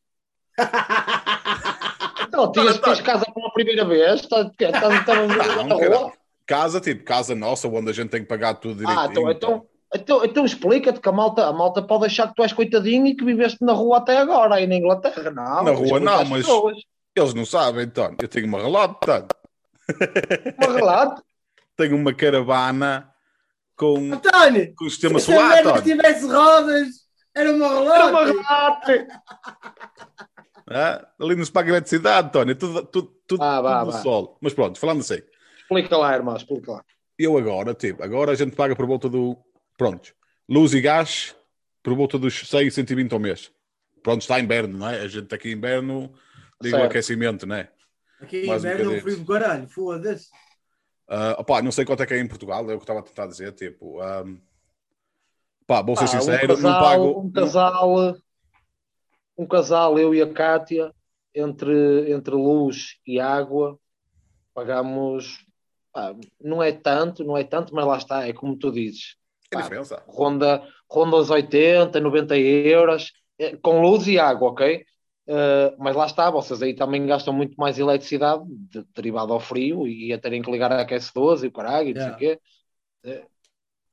Então, 2.31 2.49
tinhas, 2.49 2.79
tens 2.79 3.01
casa 3.01 3.25
pela 3.33 3.51
primeira 3.51 3.83
vez? 3.83 4.21
Estás 4.21 4.47
estás 4.57 5.09
a 5.09 5.21
viver 5.27 5.55
Não, 5.57 5.67
na 5.67 5.75
rua? 5.75 6.13
Casa, 6.45 6.79
tipo, 6.79 7.03
casa 7.03 7.35
nossa, 7.35 7.67
onde 7.67 7.89
a 7.89 7.93
gente 7.93 8.09
tem 8.09 8.21
que 8.21 8.27
pagar 8.27 8.53
tudo 8.53 8.75
direitinho. 8.75 9.05
Ah, 9.05 9.11
então, 9.11 9.31
então, 9.31 9.67
então, 9.93 10.23
então 10.25 10.45
explica-te 10.45 10.99
que 10.99 11.09
a 11.09 11.11
malta, 11.11 11.45
a 11.47 11.53
malta 11.53 11.81
pode 11.81 12.05
achar 12.05 12.27
que 12.29 12.35
tu 12.35 12.43
és 12.43 12.53
coitadinho 12.53 13.07
e 13.07 13.15
que 13.15 13.25
viveste 13.25 13.57
na 13.63 13.73
rua 13.73 13.97
até 13.97 14.17
agora, 14.17 14.55
aí 14.55 14.67
na 14.67 14.75
Inglaterra. 14.75 15.31
Não, 15.31 15.63
Na 15.63 15.71
rua 15.71 15.99
não, 15.99 16.25
mas- 16.25 16.45
pessoas. 16.45 16.77
Eles 17.15 17.33
não 17.33 17.45
sabem, 17.45 17.89
Tony. 17.89 18.15
Eu 18.21 18.27
tenho 18.29 18.47
uma 18.47 18.59
relógio, 18.61 18.95
Tony. 19.01 19.25
Uma 20.57 20.73
relato. 20.73 21.21
Tenho 21.75 21.95
uma 21.97 22.13
caravana 22.13 23.09
com, 23.75 24.13
António, 24.13 24.73
com 24.75 24.89
sistema 24.89 25.19
se 25.19 25.25
solar, 25.25 25.49
merda 25.49 25.73
Tony. 25.73 25.83
tivesse 25.83 26.25
rodas, 26.27 26.87
era 27.35 27.51
uma 27.51 27.65
Era 27.65 27.79
uma 28.07 28.23
relógio. 28.25 28.41
relato. 28.41 28.91
Ah, 30.73 31.05
ali 31.19 31.35
não 31.35 31.43
se 31.43 31.51
paga 31.51 31.69
eletricidade, 31.69 32.31
Tony. 32.31 32.55
Tudo, 32.55 32.85
tudo, 32.85 33.13
tudo, 33.27 33.43
Ah, 33.43 33.59
vá, 33.61 33.83
tudo 33.85 33.97
sol. 34.01 34.37
Mas 34.39 34.53
pronto, 34.53 34.79
falando 34.79 35.01
assim. 35.01 35.19
Explica 35.63 35.97
lá, 35.97 36.13
irmão, 36.13 36.35
explica 36.37 36.71
lá. 36.71 36.81
Eu 37.19 37.37
agora, 37.37 37.73
tipo, 37.73 38.01
agora 38.01 38.31
a 38.31 38.35
gente 38.35 38.55
paga 38.55 38.73
por 38.75 38.85
volta 38.85 39.09
do. 39.09 39.37
Pronto, 39.81 40.13
luz 40.47 40.75
e 40.75 40.79
gás 40.79 41.35
por 41.81 41.95
volta 41.95 42.19
dos 42.19 42.47
6, 42.47 42.71
120 42.75 43.13
ao 43.13 43.19
mês. 43.19 43.51
Pronto, 44.03 44.21
está 44.21 44.39
inverno, 44.39 44.77
não 44.77 44.87
é? 44.87 45.01
A 45.01 45.07
gente 45.07 45.33
aqui 45.33 45.49
em 45.49 45.53
inverno 45.53 46.13
liga 46.61 46.77
o 46.77 46.81
Certo. 46.81 46.91
aquecimento, 46.91 47.47
não 47.47 47.55
é? 47.55 47.71
Aqui 48.21 48.45
Mais 48.45 48.63
um 48.63 48.67
inverno 48.67 48.93
é 48.93 48.97
um 48.97 49.01
frio 49.01 49.17
do 49.17 49.25
caralho, 49.25 49.67
foda-se. 49.67 50.29
Ah, 51.09 51.35
opá, 51.39 51.63
não 51.63 51.71
sei 51.71 51.83
quanto 51.83 52.03
é 52.03 52.05
que 52.05 52.13
é 52.13 52.19
em 52.19 52.27
Portugal, 52.27 52.59
é 52.59 52.65
o 52.65 52.67
que 52.67 52.73
eu 52.73 52.77
estava 52.77 52.99
a 52.99 53.01
tentar 53.01 53.25
dizer. 53.25 53.53
Tipo, 53.53 53.99
ahm, 53.99 54.37
pá, 55.65 55.81
vou 55.81 55.95
ser 55.95 56.03
Ah, 56.03 56.07
sincero, 56.09 56.53
um 56.53 56.57
casal, 56.57 56.61
não 56.61 56.79
pago. 56.79 57.19
um 57.19 57.31
casal, 57.31 58.15
um 59.35 59.47
casal, 59.47 59.97
eu 59.97 60.13
e 60.13 60.21
a 60.21 60.31
Cátia, 60.31 60.93
entre, 61.33 62.11
entre 62.11 62.35
luz 62.35 62.99
e 63.07 63.19
água, 63.19 63.79
pagamos, 64.53 65.43
pá, 65.91 66.15
não 66.39 66.61
é 66.61 66.71
tanto, 66.71 67.23
não 67.23 67.35
é 67.35 67.43
tanto, 67.43 67.73
mas 67.73 67.87
lá 67.87 67.97
está, 67.97 68.27
é 68.27 68.31
como 68.31 68.55
tu 68.55 68.71
dizes, 68.71 69.19
pá, 69.57 69.61
diferença. 69.63 70.03
ronda, 70.07 70.63
ronda 70.89 71.17
os 71.17 71.29
80, 71.29 71.99
90 71.99 72.37
euros, 72.37 73.11
eh, 73.39 73.55
com 73.61 73.81
luz 73.81 74.07
e 74.07 74.17
água, 74.19 74.49
ok? 74.49 74.85
Eh, 75.27 75.75
mas 75.77 75.95
lá 75.95 76.05
está, 76.05 76.29
vocês 76.29 76.61
aí 76.61 76.73
também 76.73 77.05
gastam 77.05 77.33
muito 77.33 77.55
mais 77.55 77.77
eletricidade 77.79 78.43
de- 78.47 78.85
derivado 78.95 79.31
ao 79.33 79.39
frio 79.39 79.87
e 79.87 80.11
a 80.11 80.17
terem 80.19 80.41
que 80.41 80.51
ligar 80.51 80.71
a 80.71 80.81
aquecedores 80.81 81.43
e 81.43 81.47
o 81.47 81.51
caralho 81.51 81.89
e 81.89 81.93
não 81.93 82.01
Yeah. 82.01 82.17
sei 82.19 82.33
o 82.33 82.35
quê. 82.37 82.41
Eh, 83.05 83.25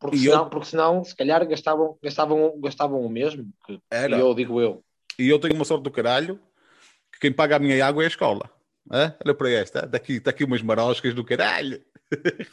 Porque 0.01 0.17
E 0.17 0.21
senão, 0.21 0.45
eu- 0.45 0.49
porque 0.51 0.67
senão, 0.67 1.03
se 1.03 1.17
calhar, 1.17 1.45
gastavam, 1.49 1.99
gastavam, 2.01 2.61
gastavam 2.61 3.01
o 3.01 3.09
mesmo. 3.11 3.51
Que, 3.67 3.81
Era. 3.91 4.17
e 4.17 4.21
eu 4.21 4.33
digo 4.33 4.61
eu. 4.61 4.85
E 5.19 5.29
eu 5.29 5.41
tenho 5.41 5.57
uma 5.57 5.65
sorte 5.65 5.83
do 5.83 5.91
caralho 5.91 6.39
que 7.13 7.19
quem 7.19 7.33
paga 7.33 7.57
a 7.57 7.59
minha 7.59 7.85
água 7.85 8.05
é 8.05 8.07
a 8.07 8.09
escola. 8.09 8.49
Hã? 8.91 9.15
Olha 9.25 9.35
para 9.35 9.51
esta, 9.51 9.87
daqui, 9.87 10.15
está 10.15 10.31
aqui 10.31 10.45
umas 10.45 10.63
maroscas 10.63 11.15
do 11.15 11.25
caralho. 11.25 11.81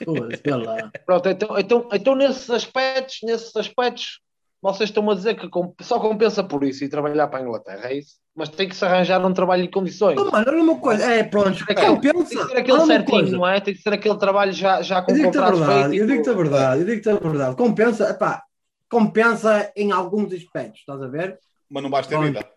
Lá. 0.05 0.91
Pronto, 1.05 1.29
então, 1.29 1.57
então, 1.57 1.89
então 1.93 2.15
nesses 2.15 2.49
aspectos, 2.49 3.19
nesses 3.23 3.55
aspectos, 3.55 4.19
vocês 4.61 4.89
estão 4.89 5.09
a 5.09 5.15
dizer 5.15 5.35
que 5.35 5.47
só 5.83 5.99
compensa 5.99 6.43
por 6.43 6.63
isso 6.63 6.83
e 6.83 6.89
trabalhar 6.89 7.27
para 7.27 7.39
a 7.39 7.43
Inglaterra, 7.43 7.89
é 7.89 7.99
isso? 7.99 8.15
Mas 8.35 8.49
tem 8.49 8.67
que 8.67 8.75
se 8.75 8.83
arranjar 8.83 9.25
um 9.25 9.33
trabalho 9.33 9.63
em 9.63 9.71
condições. 9.71 10.19
Oh, 10.19 10.29
mano, 10.29 10.45
olha 10.49 10.61
uma 10.61 10.77
coisa. 10.77 11.05
É, 11.09 11.23
pronto, 11.23 11.63
Aquele- 11.69 11.87
compensa. 11.87 12.13
Tem 12.17 12.25
que 12.25 12.47
ser 12.47 12.57
aquele 12.57 12.85
certinho, 12.85 13.19
coisa. 13.21 13.37
não 13.37 13.47
é? 13.47 13.61
Tem 13.61 13.73
que 13.73 13.81
ser 13.81 13.93
aquele 13.93 14.17
trabalho 14.17 14.51
já, 14.51 14.81
já 14.81 15.01
com 15.01 15.11
Eu 15.11 15.15
digo-te 15.15 15.37
a 15.37 15.41
contrato 15.41 15.57
verdade, 15.57 15.89
feito. 15.89 16.01
eu 16.01 16.07
digo-te 16.07 16.29
a 16.29 16.33
verdade, 16.33 16.81
eu 16.81 16.85
digo-te 16.87 17.09
a 17.09 17.15
verdade. 17.15 17.55
Compensa, 17.55 18.09
epá, 18.09 18.43
compensa 18.89 19.71
em 19.75 19.91
alguns 19.93 20.33
aspectos, 20.33 20.79
estás 20.81 21.01
a 21.01 21.07
ver? 21.07 21.39
Mas 21.69 21.81
não 21.83 21.89
basta 21.89 22.09
ter 22.09 22.15
Pronto. 22.17 22.33
vida. 22.33 22.49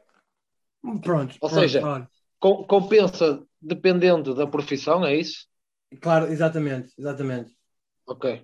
Pronto. 1.02 1.36
Ou 1.40 1.48
pronto, 1.48 1.60
seja, 1.62 1.86
olha. 1.86 2.08
Com- 2.40 2.64
compensa 2.64 3.40
dependendo 3.60 4.34
da 4.34 4.46
profissão, 4.46 5.04
é 5.04 5.16
isso? 5.16 5.46
Claro, 6.00 6.26
exatamente, 6.26 6.92
exatamente. 6.98 7.52
Ok. 8.06 8.42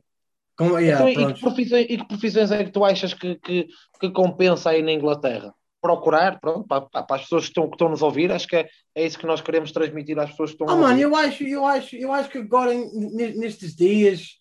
Com, 0.57 0.79
yeah, 0.79 1.11
Então, 1.11 1.31
e, 1.31 1.35
que 1.35 1.41
profissões, 1.41 1.87
e 1.89 1.99
que 1.99 2.09
profissões 2.09 2.51
é 2.53 2.65
que 2.65 2.71
tu 2.71 2.85
achas 2.85 3.13
que, 3.13 3.37
que, 3.37 3.67
que 4.01 4.11
compensa 4.11 4.71
aí 4.71 4.83
na 4.83 4.93
Inglaterra? 4.93 5.53
Procurar, 5.81 6.41
pronto, 6.41 6.67
para, 6.67 6.81
para 6.81 7.17
as 7.17 7.23
pessoas 7.23 7.45
que 7.45 7.51
estão, 7.51 7.69
que 7.69 7.75
estão 7.75 7.89
nos 7.89 8.01
ouvir, 8.03 8.33
acho 8.33 8.47
que 8.47 8.57
é, 8.57 8.69
é 8.95 9.05
isso 9.05 9.19
que 9.19 9.27
nós 9.27 9.41
queremos 9.41 9.73
transmitir 9.73 10.19
às 10.19 10.31
pessoas 10.31 10.51
que 10.51 10.55
estão 10.55 10.69
Ah, 10.69 10.73
a 10.73 10.77
mano, 10.77 10.91
ouvir. 10.91 11.03
eu 11.03 11.17
acho, 11.17 11.45
eu 11.45 11.67
acho, 11.67 11.97
eu 11.97 12.13
acho 12.13 12.31
que 12.31 12.39
agora 12.39 12.73
nestes 12.73 13.75
dias, 13.75 14.41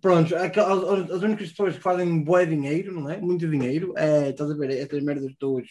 pronto, 0.00 0.34
as, 0.36 1.10
as 1.10 1.22
únicas 1.22 1.50
pessoas 1.50 1.76
que 1.76 1.82
fazem 1.82 2.22
bué 2.22 2.44
dinheiro, 2.44 2.92
não 3.00 3.08
é? 3.08 3.16
Muito 3.18 3.48
dinheiro, 3.48 3.94
é, 3.96 4.30
estás 4.30 4.50
a 4.50 4.54
ver, 4.54 4.70
estas 4.70 5.02
merdas 5.02 5.32
dos, 5.38 5.66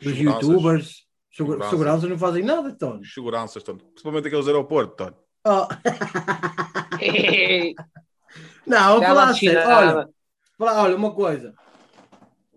dos 0.00 0.18
youtubers, 0.18 1.06
Seguranças. 1.36 1.70
seguranças 1.70 2.10
não 2.10 2.18
fazem 2.18 2.44
nada, 2.44 2.72
Tony. 2.76 3.04
Seguranças, 3.06 3.62
Tony. 3.62 3.78
Principalmente 3.80 4.28
aqueles 4.28 4.46
aeroportos, 4.46 4.96
Tony. 4.96 5.16
Oh. 5.46 5.66
Não, 8.66 9.02
falar 9.02 9.34
sério. 9.34 9.60
Olha, 9.60 10.08
falar- 10.56 10.82
olha, 10.82 10.96
uma 10.96 11.12
coisa. 11.12 11.54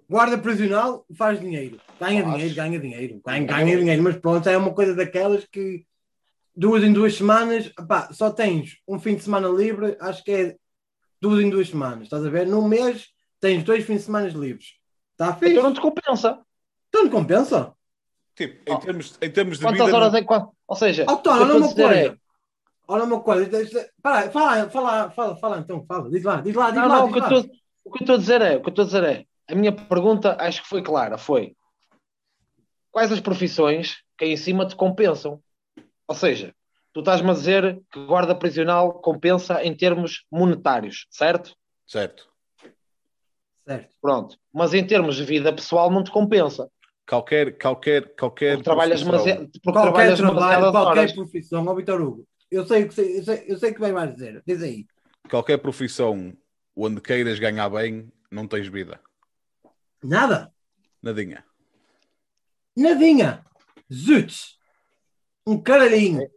Guarda 0.10 0.38
prisional 0.38 1.06
faz 1.18 1.40
dinheiro. 1.40 1.80
Ganha 2.00 2.24
Faz. 2.24 2.36
dinheiro, 2.36 2.56
ganha 2.56 2.80
dinheiro. 2.80 3.22
Ganha, 3.26 3.46
ganha 3.46 3.78
dinheiro, 3.78 4.04
mas 4.04 4.16
pronto, 4.16 4.48
é 4.48 4.58
uma 4.58 4.74
coisa 4.74 4.96
daquelas 4.96 5.46
que 5.46 5.86
duas 6.56 6.84
em 6.84 6.94
duas 6.94 7.16
semanas, 7.16 7.70
pá, 7.88 8.10
só 8.14 8.32
tens 8.32 8.78
um 8.88 9.00
fim 9.00 9.16
de 9.16 9.24
semana 9.24 9.48
livre, 9.50 9.98
acho 10.00 10.24
que 10.24 10.32
é 10.32 10.56
duas 11.20 11.44
em 11.44 11.50
duas 11.50 11.68
semanas, 11.70 12.04
estás 12.04 12.26
a 12.26 12.30
ver? 12.30 12.48
Num 12.48 12.68
mês 12.68 13.10
tens 13.40 13.64
dois 13.64 13.84
fins 13.86 13.98
de 13.98 14.04
semana 14.04 14.28
livres. 14.30 14.76
Está 15.12 15.34
fixe? 15.36 15.52
Então 15.52 15.64
não 15.64 15.74
te 15.74 15.82
compensa. 15.82 16.40
Então 16.88 17.04
não 17.04 17.12
compensa? 17.12 17.74
Tipo, 18.38 18.72
em, 18.72 18.76
oh. 18.76 18.78
termos, 18.78 19.18
em 19.20 19.32
termos 19.32 19.58
de 19.58 19.66
Quantas 19.66 19.86
vida... 19.88 19.98
horas 19.98 20.14
é 20.14 20.22
que... 20.24 20.34
Ou 20.68 20.76
seja... 20.76 21.06
Oh, 21.10 21.18
Tony, 21.18 21.42
olha 21.42 21.56
uma 21.56 21.74
coisa. 21.74 21.96
É... 21.96 22.18
Olha 22.88 23.04
uma 23.04 23.20
coisa. 23.22 23.92
Fala, 24.02 24.30
fala, 24.30 24.70
fala, 24.70 25.12
fala, 25.12 25.38
fala 25.38 25.58
então, 25.58 25.84
fala. 25.86 26.10
Diz 26.10 26.24
lá, 26.24 26.40
diz 26.40 26.56
lá, 26.56 26.70
diz 26.70 26.80
não, 26.80 26.88
lá. 26.88 27.00
Não, 27.00 27.08
diz 27.08 27.12
o, 27.12 27.14
que 27.14 27.20
lá. 27.20 27.40
o 27.84 27.92
que 27.92 27.98
eu 27.98 28.02
estou 28.02 28.16
a 28.16 28.20
dizer 28.20 28.42
é, 28.42 28.56
o 28.56 28.62
que 28.62 28.68
eu 28.68 28.70
estou 28.70 28.84
a 28.84 28.86
dizer 28.86 29.04
é, 29.04 29.26
a 29.50 29.56
minha 29.56 29.72
pergunta 29.72 30.38
acho 30.40 30.62
que 30.62 30.70
foi 30.70 30.84
clara, 30.84 31.18
foi 31.18 31.56
quais 32.92 33.12
as 33.12 33.20
profissões 33.20 33.98
que 34.18 34.26
aí 34.26 34.32
em 34.32 34.38
cima 34.38 34.68
te 34.68 34.76
compensam? 34.76 35.42
Ou 36.08 36.16
seja, 36.16 36.54
tu 36.94 37.02
estás-me 37.02 37.30
a 37.30 37.34
dizer 37.34 37.82
que 37.92 38.06
guarda 38.06 38.34
prisional 38.34 38.94
compensa 39.02 39.64
em 39.64 39.76
termos 39.76 40.26
monetários, 40.32 41.08
certo? 41.10 41.56
Certo. 41.86 42.28
Certo. 43.68 43.94
Pronto. 44.02 44.38
Mas 44.54 44.74
em 44.74 44.86
termos 44.86 45.16
de 45.16 45.24
vida 45.24 45.54
pessoal 45.54 45.92
não 45.92 46.04
te 46.04 46.12
compensa. 46.12 46.70
Qualquer, 47.08 47.58
qualquer, 47.58 48.16
qualquer 48.16 48.56
porque 48.56 48.64
trabalhas, 48.64 49.02
porque 49.02 49.62
qualquer 49.64 50.18
trabalho, 50.18 50.72
qualquer 50.72 51.00
horas. 51.00 51.14
profissão, 51.14 51.66
ó 51.66 51.74
Vitor 51.74 52.02
Hugo, 52.02 52.28
eu 52.52 52.66
sei 52.66 52.84
o 52.84 52.90
que 52.90 53.00
eu 53.00 53.24
sei, 53.24 53.46
eu 53.48 53.58
sei 53.58 53.74
que 53.74 53.80
vai 53.80 53.94
mais 53.94 54.14
dizer, 54.14 54.44
diz 54.46 54.62
aí. 54.62 54.86
Qualquer 55.30 55.58
profissão 55.58 56.36
onde 56.76 57.00
queiras 57.00 57.40
ganhar 57.40 57.70
bem, 57.70 58.12
não 58.30 58.46
tens 58.46 58.68
vida. 58.68 59.00
Nada. 60.04 60.52
Nadinha. 61.02 61.46
Nadinha. 62.76 63.46
Zuts. 63.92 64.58
Um 65.46 65.62
caralhinho. 65.62 66.30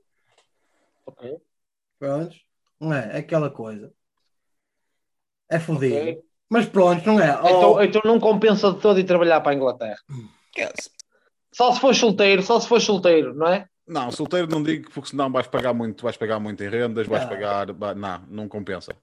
Ok. 1.04 1.36
Pronto. 1.98 2.36
Não 2.80 2.94
é? 2.94 3.16
é 3.16 3.18
aquela 3.18 3.50
coisa. 3.50 3.92
É 5.48 5.58
fodido. 5.58 5.96
Okay. 5.96 6.22
Mas 6.48 6.66
pronto, 6.66 7.04
não 7.06 7.20
é? 7.20 7.30
Então, 7.30 7.72
oh. 7.72 7.82
então 7.82 8.02
não 8.04 8.20
compensa 8.20 8.72
de 8.72 8.80
todo 8.80 9.00
ir 9.00 9.04
trabalhar 9.04 9.40
para 9.40 9.50
a 9.50 9.54
Inglaterra. 9.56 9.98
Yes. 10.56 10.90
Só 11.52 11.72
se 11.72 11.80
for 11.80 11.94
solteiro, 11.94 12.42
só 12.42 12.60
se 12.60 12.68
for 12.68 12.80
solteiro, 12.80 13.34
não 13.34 13.48
é? 13.48 13.66
Não, 13.86 14.10
solteiro 14.12 14.46
não 14.48 14.62
digo 14.62 14.90
porque 14.92 15.10
senão 15.10 15.30
vais 15.32 15.46
pagar 15.46 15.74
muito, 15.74 16.02
vais 16.02 16.16
pagar 16.16 16.38
muito 16.38 16.62
em 16.62 16.68
rendas, 16.68 17.06
vais 17.06 17.24
ah. 17.24 17.26
pagar. 17.26 17.66
Não, 17.96 18.22
não 18.28 18.48
compensa. 18.48 18.94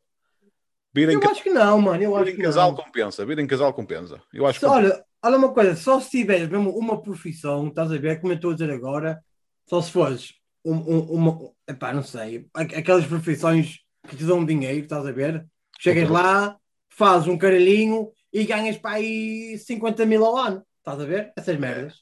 Eu 0.95 1.19
ca... 1.19 1.31
acho 1.31 1.43
que 1.43 1.49
não, 1.49 1.81
mano. 1.81 2.01
Eu 2.01 2.23
vir 2.23 2.33
em 2.33 2.41
casal 2.41 2.71
não. 2.71 2.77
compensa, 2.77 3.25
vir 3.25 3.37
em 3.37 3.47
casal 3.47 3.73
compensa. 3.73 4.21
Eu 4.33 4.47
acho 4.47 4.59
que... 4.59 4.65
Olha, 4.65 5.03
olha 5.21 5.37
uma 5.37 5.53
coisa, 5.53 5.75
só 5.75 5.99
se 5.99 6.09
tiveres 6.09 6.49
mesmo 6.49 6.71
uma 6.71 7.01
profissão, 7.01 7.67
estás 7.67 7.91
a 7.91 7.97
ver, 7.97 8.19
como 8.19 8.33
eu 8.33 8.37
estou 8.37 8.51
a 8.51 8.53
dizer 8.53 8.71
agora, 8.71 9.21
só 9.69 9.81
se 9.81 9.91
fores 9.91 10.33
um, 10.65 10.75
um, 10.75 10.99
uma. 11.11 11.51
Epá, 11.67 11.93
não 11.93 12.03
sei, 12.03 12.47
aquelas 12.53 13.05
profissões 13.05 13.79
que 14.07 14.15
te 14.15 14.23
dão 14.23 14.45
dinheiro, 14.45 14.79
estás 14.79 15.05
a 15.05 15.11
ver? 15.11 15.45
Chegas 15.79 16.09
lá, 16.09 16.57
fazes 16.89 17.27
um 17.27 17.37
caralhinho 17.37 18.11
e 18.33 18.45
ganhas 18.45 18.77
para 18.77 18.95
aí 18.95 19.57
50 19.57 20.05
mil 20.05 20.25
ao 20.25 20.37
ano. 20.37 20.63
Estás 20.87 21.01
a 21.01 21.05
ver? 21.05 21.33
Essas 21.35 21.59
merdas. 21.59 21.95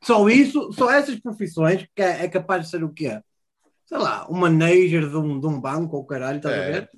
Só 0.00 0.28
isso, 0.28 0.72
só 0.72 0.92
essas 0.92 1.18
profissões 1.18 1.88
que 1.92 2.00
é, 2.00 2.24
é 2.24 2.28
capaz 2.28 2.62
de 2.62 2.70
ser 2.70 2.84
o 2.84 2.92
quê? 2.92 3.20
Sei 3.84 3.98
lá, 3.98 4.28
um 4.30 4.36
manager 4.36 5.10
de 5.10 5.16
um, 5.16 5.40
de 5.40 5.46
um 5.48 5.60
banco 5.60 5.96
ou 5.96 6.06
caralho, 6.06 6.36
estás 6.36 6.54
é. 6.54 6.58
a 6.58 6.70
ver? 6.70 6.90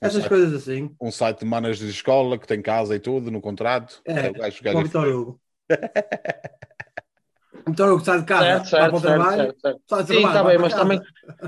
Essas 0.00 0.24
um 0.24 0.28
coisas 0.28 0.54
assim. 0.54 0.94
Um 1.02 1.10
site 1.10 1.40
de 1.40 1.46
manager 1.46 1.84
de 1.84 1.90
escola 1.90 2.38
que 2.38 2.46
tem 2.46 2.62
casa 2.62 2.94
e 2.94 3.00
tudo 3.00 3.28
no 3.32 3.40
contrato. 3.40 4.00
É, 4.04 4.28
é 4.28 4.30
o 4.30 4.34
gajo, 4.34 4.60
o 4.78 4.82
Vitor 4.84 5.08
Hugo. 5.08 5.40
Vitor 7.66 7.92
Hugo 7.92 8.04
sai 8.04 8.20
de 8.20 8.24
casa, 8.24 8.44
certo, 8.44 8.68
certo, 8.68 8.88
para 8.88 8.98
o 8.98 9.00
trabalho. 9.00 9.42
Certo, 9.42 9.60
certo. 9.60 9.80
Sai 9.88 10.06
Sim, 10.06 10.26
está 10.26 10.44
bem, 10.44 10.58
mas 10.58 10.74
também, 10.74 11.00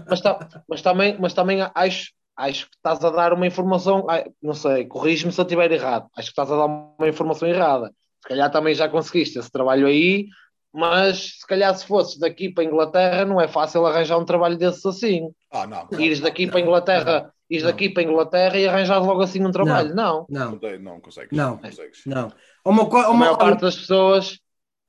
mas, 0.08 0.20
tá, 0.20 0.64
mas, 0.68 0.82
também, 0.82 1.16
mas 1.20 1.34
também 1.34 1.58
acho 1.72 2.12
acho 2.34 2.68
que 2.68 2.76
estás 2.76 3.04
a 3.04 3.10
dar 3.10 3.32
uma 3.32 3.46
informação, 3.46 4.06
não 4.42 4.54
sei, 4.54 4.86
corrige-me 4.86 5.30
se 5.30 5.40
eu 5.40 5.44
estiver 5.44 5.70
errado, 5.70 6.08
acho 6.16 6.28
que 6.28 6.32
estás 6.32 6.50
a 6.50 6.56
dar 6.56 6.64
uma 6.64 7.08
informação 7.08 7.46
errada. 7.46 7.94
Se 8.22 8.28
calhar 8.28 8.50
também 8.50 8.74
já 8.74 8.88
conseguiste 8.88 9.38
esse 9.38 9.50
trabalho 9.50 9.86
aí, 9.86 10.28
mas 10.72 11.38
se 11.40 11.46
calhar 11.46 11.74
se 11.74 11.84
fosses 11.84 12.18
daqui 12.18 12.48
para 12.48 12.62
a 12.62 12.66
Inglaterra 12.66 13.24
não 13.24 13.40
é 13.40 13.48
fácil 13.48 13.84
arranjar 13.84 14.18
um 14.18 14.24
trabalho 14.24 14.56
desses 14.56 14.84
assim. 14.86 15.30
Ah, 15.50 15.66
não. 15.66 15.88
Ires 15.98 16.20
daqui 16.20 16.46
para 16.46 16.58
a 16.58 16.62
Inglaterra, 16.62 17.34
ires 17.50 17.64
daqui 17.64 17.90
para 17.90 18.02
a 18.02 18.06
Inglaterra 18.06 18.58
e 18.58 18.66
arranjar 18.66 18.98
logo 18.98 19.20
assim 19.20 19.44
um 19.44 19.50
trabalho. 19.50 19.94
Não. 19.94 20.26
Não. 20.30 20.52
Não, 20.52 20.78
não 20.80 21.00
consegues. 21.00 21.36
Não. 21.36 21.58
consegues. 21.58 22.02
Não. 22.06 22.32
Uma, 22.64 22.84
uma, 22.84 23.06
a 23.06 23.12
maior 23.12 23.36
parte 23.36 23.60
das 23.60 23.76
pessoas. 23.76 24.38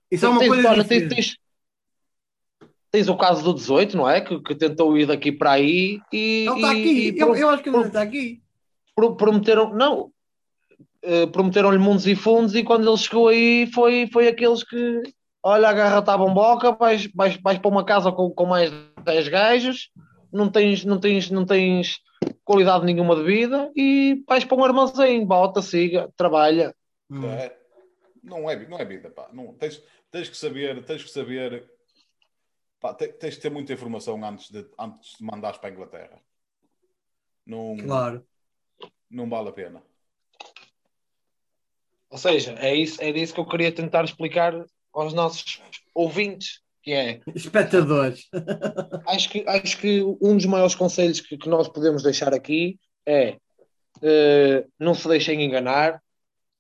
Isso 0.10 0.26
é 0.26 0.30
uma 0.30 0.46
coisa. 0.46 0.70
Olha, 0.70 0.84
tens, 0.86 1.10
tens, 1.10 1.38
Tens 2.94 3.10
o 3.10 3.18
caso 3.18 3.44
do 3.44 3.56
18, 3.56 3.98
não 3.98 4.08
é? 4.08 4.22
Que, 4.22 4.40
que 4.40 4.54
tentou 4.54 4.96
ir 4.96 5.08
daqui 5.08 5.32
para 5.32 5.54
aí 5.54 6.00
e. 6.14 6.46
Ele 6.48 6.56
está 6.56 6.72
aqui, 6.72 7.10
e, 7.10 7.20
eu, 7.20 7.36
eu, 7.36 7.50
acho 7.50 7.64
que 7.64 7.70
ele 7.70 7.78
está 7.80 8.04
aqui. 8.04 8.44
Prometeram, 8.96 9.74
não, 9.74 10.13
uh, 11.04 11.28
prometeram-lhe 11.32 11.78
mundos 11.78 12.08
e 12.08 12.16
fundos 12.16 12.56
e 12.56 12.64
quando 12.64 12.88
ele 12.88 12.98
chegou 12.98 13.28
aí 13.28 13.68
foi, 13.74 14.08
foi 14.12 14.28
aqueles 14.28 14.64
que. 14.64 15.02
Olha, 15.46 15.70
a 15.70 15.74
garra 15.74 16.00
está 16.00 16.18
bomboca, 16.18 16.72
vais, 16.72 17.08
vais, 17.14 17.36
vais 17.38 17.58
para 17.58 17.70
uma 17.70 17.84
casa 17.84 18.12
com, 18.12 18.30
com 18.30 18.46
mais 18.46 18.72
10 19.04 19.28
gajos, 19.28 19.92
não 20.32 20.50
tens, 20.50 20.86
não, 20.86 20.98
tens, 20.98 21.30
não 21.30 21.46
tens 21.46 22.00
qualidade 22.46 22.86
nenhuma 22.86 23.14
de 23.16 23.24
vida 23.24 23.70
e 23.76 24.24
vais 24.26 24.46
para 24.46 24.58
um 24.58 24.64
armazém, 24.64 25.26
bota, 25.26 25.62
siga, 25.62 26.10
trabalha. 26.16 26.74
Hum. 27.10 27.26
É, 27.26 27.58
não, 28.24 28.50
é, 28.50 28.68
não 28.68 28.80
é 28.80 28.86
vida, 28.86 29.10
pá. 29.10 29.28
Não, 29.34 29.54
tens, 29.56 29.84
tens 30.10 30.30
que 30.30 30.38
saber, 30.38 30.82
tens 30.86 31.04
que 31.04 31.10
saber 31.10 31.66
Pá, 32.84 32.94
tens 32.94 33.36
de 33.36 33.40
ter 33.40 33.50
muita 33.50 33.72
informação 33.72 34.22
antes 34.26 34.52
de, 34.52 34.70
antes 34.78 35.18
de 35.18 35.24
mandares 35.24 35.58
para 35.58 35.70
a 35.70 35.72
Inglaterra. 35.72 36.22
Não, 37.46 37.78
claro. 37.78 38.28
Não 39.10 39.30
vale 39.30 39.48
a 39.48 39.54
pena. 39.54 39.82
Ou 42.14 42.18
seja, 42.20 42.54
é 42.60 42.76
isso, 42.76 43.02
é 43.02 43.10
isso 43.10 43.34
que 43.34 43.40
eu 43.40 43.46
queria 43.46 43.72
tentar 43.72 44.04
explicar 44.04 44.54
aos 44.94 45.16
nossos 45.16 45.60
ouvintes, 45.96 46.62
que 46.84 46.92
é 46.92 47.20
espectadores. 47.34 48.30
Acho 49.08 49.30
que, 49.32 49.44
acho 49.48 49.80
que 49.80 50.04
um 50.22 50.38
dos 50.38 50.46
maiores 50.46 50.76
conselhos 50.76 51.20
que, 51.20 51.36
que 51.36 51.50
nós 51.50 51.68
podemos 51.68 52.04
deixar 52.04 52.32
aqui 52.32 52.78
é 53.04 53.38
uh, 53.98 54.72
não 54.80 54.94
se 54.94 55.08
deixem 55.08 55.44
enganar. 55.44 56.00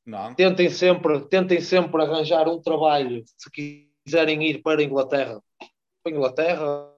Não. 0.03 0.33
Tentem 0.33 0.71
sempre, 0.71 1.19
tentem 1.27 1.61
sempre 1.61 2.01
arranjar 2.01 2.49
um 2.49 2.59
trabalho 2.59 3.23
se 3.37 3.51
quiserem 3.51 4.49
ir 4.49 4.63
para 4.63 4.81
a 4.81 4.83
Inglaterra 4.83 5.39
para 6.01 6.11
a 6.11 6.15
Inglaterra, 6.15 6.89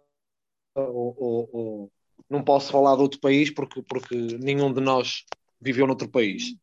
ou, 0.75 1.15
ou, 1.17 1.49
ou, 1.51 1.91
não 2.29 2.41
posso 2.41 2.71
falar 2.71 2.95
de 2.95 3.01
outro 3.01 3.19
país 3.19 3.51
porque, 3.51 3.83
porque 3.83 4.15
nenhum 4.39 4.71
de 4.71 4.79
nós 4.79 5.25
viveu 5.59 5.85
noutro 5.85 6.09
país. 6.09 6.55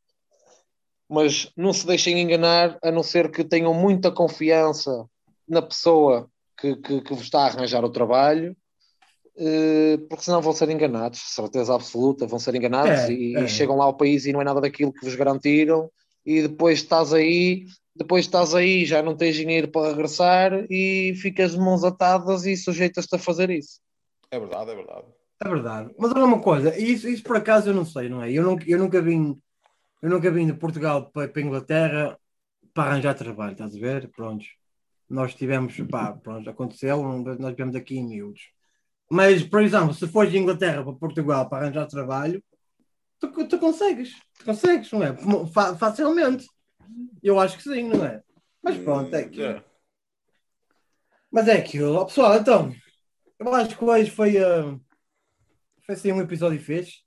Mas 1.13 1.53
não 1.55 1.75
se 1.75 1.87
deixem 1.87 2.19
enganar, 2.19 2.79
a 2.83 2.91
não 2.91 3.03
ser 3.03 3.31
que 3.31 3.45
tenham 3.45 3.75
muita 3.75 4.11
confiança 4.11 5.05
na 5.47 5.61
pessoa 5.61 6.27
que, 6.59 6.75
que, 6.77 7.03
que 7.03 7.15
vos 7.15 7.25
está 7.25 7.41
a 7.43 7.47
arranjar 7.49 7.85
o 7.85 7.91
trabalho, 7.91 8.57
eh, 9.37 9.99
porque 10.09 10.25
senão 10.25 10.41
vão 10.41 10.55
ser 10.55 10.71
enganados, 10.71 11.21
certeza 11.21 11.75
absoluta, 11.75 12.27
vão 12.27 12.39
ser 12.39 12.55
enganados 12.55 13.11
é, 13.11 13.13
e, 13.13 13.37
é. 13.37 13.45
e, 13.45 13.49
chegam 13.49 13.77
lá 13.77 13.85
ao 13.85 13.97
país 13.97 14.25
e 14.25 14.33
não 14.33 14.41
é 14.41 14.45
nada 14.45 14.63
daquilo 14.63 14.93
que 14.93 15.05
vos 15.05 15.15
garantiram, 15.15 15.91
e 16.25 16.41
depois 16.41 16.79
estás 16.79 17.13
aí 17.13 17.67
depois 17.95 18.25
estás 18.25 18.55
aí, 18.55 18.87
já 18.87 19.03
não 19.03 19.15
tens 19.15 19.37
dinheiro 19.37 19.69
para 19.69 19.91
regressar 19.91 20.65
e 20.71 21.15
ficas 21.17 21.53
de 21.53 21.59
mãos 21.59 21.85
atadas 21.85 22.47
e 22.47 22.57
sujeitas-te 22.57 23.15
a 23.15 23.19
fazer 23.19 23.51
isso. 23.51 23.81
É 24.31 24.41
verdade, 24.41 24.71
é 24.71 24.75
verdade. 24.75 25.07
É 25.45 25.49
verdade. 25.49 25.95
Mas 25.99 26.11
olha 26.13 26.25
uma 26.25 26.41
coisa, 26.41 26.77
isso, 26.79 27.07
isso 27.07 27.23
por 27.23 27.37
acaso 27.37 27.69
eu 27.69 27.75
não 27.75 27.85
sei, 27.85 28.09
não 28.09 28.23
é? 28.23 28.33
Eu, 28.33 28.43
não, 28.43 28.57
eu 28.67 28.79
nunca 28.79 29.03
vim 29.03 29.39
eu 30.03 30.11
nunca 30.11 30.31
vim 30.31 30.47
de 30.47 30.53
Portugal 30.53 31.11
para, 31.11 31.29
para 31.29 31.43
Inglaterra 31.43 32.19
para 32.75 32.91
arranjar 32.91 33.15
trabalho, 33.15 33.53
estás 33.53 33.75
a 33.75 33.79
ver? 33.79 34.11
Prontos. 34.11 34.49
Nós 35.09 35.35
tivemos, 35.35 35.77
pá, 35.91 36.13
pronto, 36.13 36.49
aconteceu, 36.51 37.03
nós 37.39 37.53
tivemos 37.53 37.77
aqui 37.77 37.99
em 37.99 38.09
miúdos. 38.09 38.51
Mas, 39.11 39.45
por 39.45 39.63
exemplo, 39.63 39.95
se 39.95 40.09
fores 40.09 40.33
de 40.33 40.39
Inglaterra 40.39 40.83
para 40.83 40.95
Portugal 40.95 41.49
para 41.49 41.65
arranjar 41.65 41.87
trabalho, 41.87 42.43
tu, 43.21 43.31
tu 43.47 43.59
consegues, 43.59 44.15
tu 44.39 44.45
consegues, 44.47 44.91
não 44.91 45.03
é? 45.03 45.15
Facilmente. 45.79 46.47
Eu 47.23 47.39
acho 47.39 47.57
que 47.59 47.63
sim, 47.63 47.85
não 47.85 48.05
é? 48.05 48.23
Mas 48.63 48.77
pronto, 48.79 49.15
é 49.15 49.21
aquilo. 49.21 49.63
Mas 51.31 51.47
é 51.47 51.59
aquilo. 51.59 52.05
Pessoal, 52.07 52.37
então, 52.37 52.75
eu 53.39 53.55
acho 53.55 53.77
que 53.77 53.85
hoje 53.85 54.11
foi, 54.11 54.37
uh, 54.43 54.81
foi 55.85 55.95
assim 55.95 56.11
um 56.11 56.21
episódio 56.21 56.59
fixe. 56.59 57.03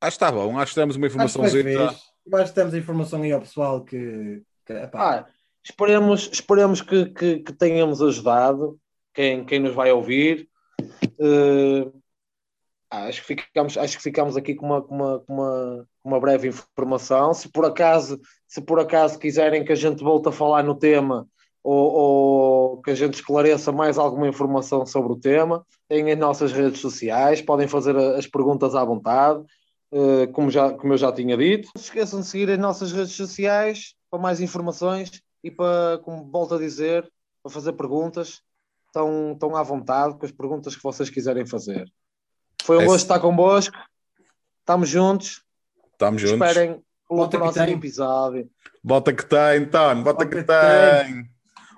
Acho 0.00 0.18
que 0.18 0.24
está 0.24 0.32
bom, 0.32 0.58
acho 0.58 0.74
que 0.74 0.80
temos 0.80 0.96
uma 0.96 1.06
informaçãozinha. 1.06 1.90
Que 2.28 2.52
temos 2.52 2.74
a 2.74 2.78
informação 2.78 3.22
aí 3.22 3.32
ao 3.32 3.40
pessoal 3.40 3.84
que. 3.84 4.42
que 4.66 4.72
ah, 4.94 5.26
esperemos, 5.62 6.28
esperemos 6.32 6.82
que, 6.82 7.06
que, 7.06 7.38
que, 7.38 7.52
tenhamos 7.52 8.02
ajudado 8.02 8.78
quem, 9.14 9.44
quem 9.44 9.60
nos 9.60 9.74
vai 9.74 9.92
ouvir. 9.92 10.48
Uh, 11.18 11.92
acho, 12.90 13.24
que 13.24 13.42
ficamos, 13.42 13.78
acho 13.78 13.96
que 13.96 14.02
ficamos 14.02 14.36
aqui 14.36 14.54
com 14.54 14.66
uma, 14.66 14.82
com 14.82 14.94
uma, 14.94 15.18
com 15.20 15.32
uma, 15.34 15.88
uma 16.04 16.20
breve 16.20 16.48
informação. 16.48 17.32
Se 17.32 17.48
por 17.48 17.64
acaso, 17.64 18.20
se 18.48 18.60
por 18.60 18.80
acaso 18.80 19.18
quiserem 19.18 19.64
que 19.64 19.72
a 19.72 19.76
gente 19.76 20.02
volte 20.02 20.28
a 20.28 20.32
falar 20.32 20.64
no 20.64 20.74
tema 20.74 21.28
ou, 21.62 21.92
ou, 21.92 22.82
que 22.82 22.92
a 22.92 22.94
gente 22.94 23.14
esclareça 23.14 23.72
mais 23.72 23.98
alguma 23.98 24.28
informação 24.28 24.86
sobre 24.86 25.12
o 25.12 25.18
tema, 25.18 25.66
têm 25.88 26.12
as 26.12 26.18
nossas 26.18 26.52
redes 26.52 26.80
sociais, 26.80 27.42
podem 27.42 27.66
fazer 27.66 27.96
as 27.96 28.24
perguntas 28.24 28.76
à 28.76 28.84
vontade, 28.84 29.44
como, 30.32 30.50
já, 30.50 30.72
como 30.72 30.92
eu 30.92 30.98
já 30.98 31.12
tinha 31.12 31.36
dito. 31.36 31.68
Não 31.74 31.80
se 31.80 31.88
esqueçam 31.88 32.20
de 32.20 32.26
seguir 32.26 32.50
as 32.50 32.58
nossas 32.58 32.92
redes 32.92 33.12
sociais 33.12 33.94
para 34.10 34.20
mais 34.20 34.40
informações 34.40 35.22
e 35.42 35.50
para, 35.50 35.98
como 36.02 36.30
volto 36.30 36.54
a 36.54 36.58
dizer, 36.58 37.08
para 37.42 37.52
fazer 37.52 37.72
perguntas, 37.74 38.40
estão, 38.86 39.32
estão 39.32 39.54
à 39.56 39.62
vontade 39.62 40.16
com 40.18 40.26
as 40.26 40.32
perguntas 40.32 40.74
que 40.76 40.82
vocês 40.82 41.08
quiserem 41.10 41.46
fazer. 41.46 41.90
Foi 42.62 42.78
um 42.78 42.80
É 42.82 42.86
gosto 42.86 43.02
estar 43.02 43.20
convosco. 43.20 43.76
Estamos 44.60 44.88
juntos. 44.88 45.42
Estamos 45.92 46.20
juntos. 46.22 46.46
Esperem 46.48 46.82
o 47.08 47.16
Bota 47.16 47.36
que 47.36 47.42
próximo 47.42 47.64
tem. 47.66 47.74
episódio. 47.74 48.50
Bota 48.82 49.12
que 49.12 49.24
tem, 49.24 49.64
Tony, 49.66 50.02
bota, 50.02 50.24
Bota 50.24 50.26
que 50.26 50.36
que 50.36 50.44
tem. 50.44 51.30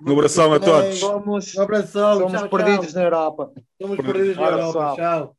Um 0.06 0.12
abração 0.12 0.52
a 0.52 0.60
todos. 0.60 0.98
Somos, 0.98 1.54
Um 1.56 1.62
abração. 1.62 2.18
somos 2.20 2.40
tchau, 2.40 2.48
perdidos 2.48 2.86
tchau. 2.86 2.94
na 2.94 3.02
Europa. 3.02 3.52
Somos 3.82 3.96
perdidos 3.96 4.36
na 4.36 4.42
Europa. 4.44 4.94
Tchau. 4.96 5.36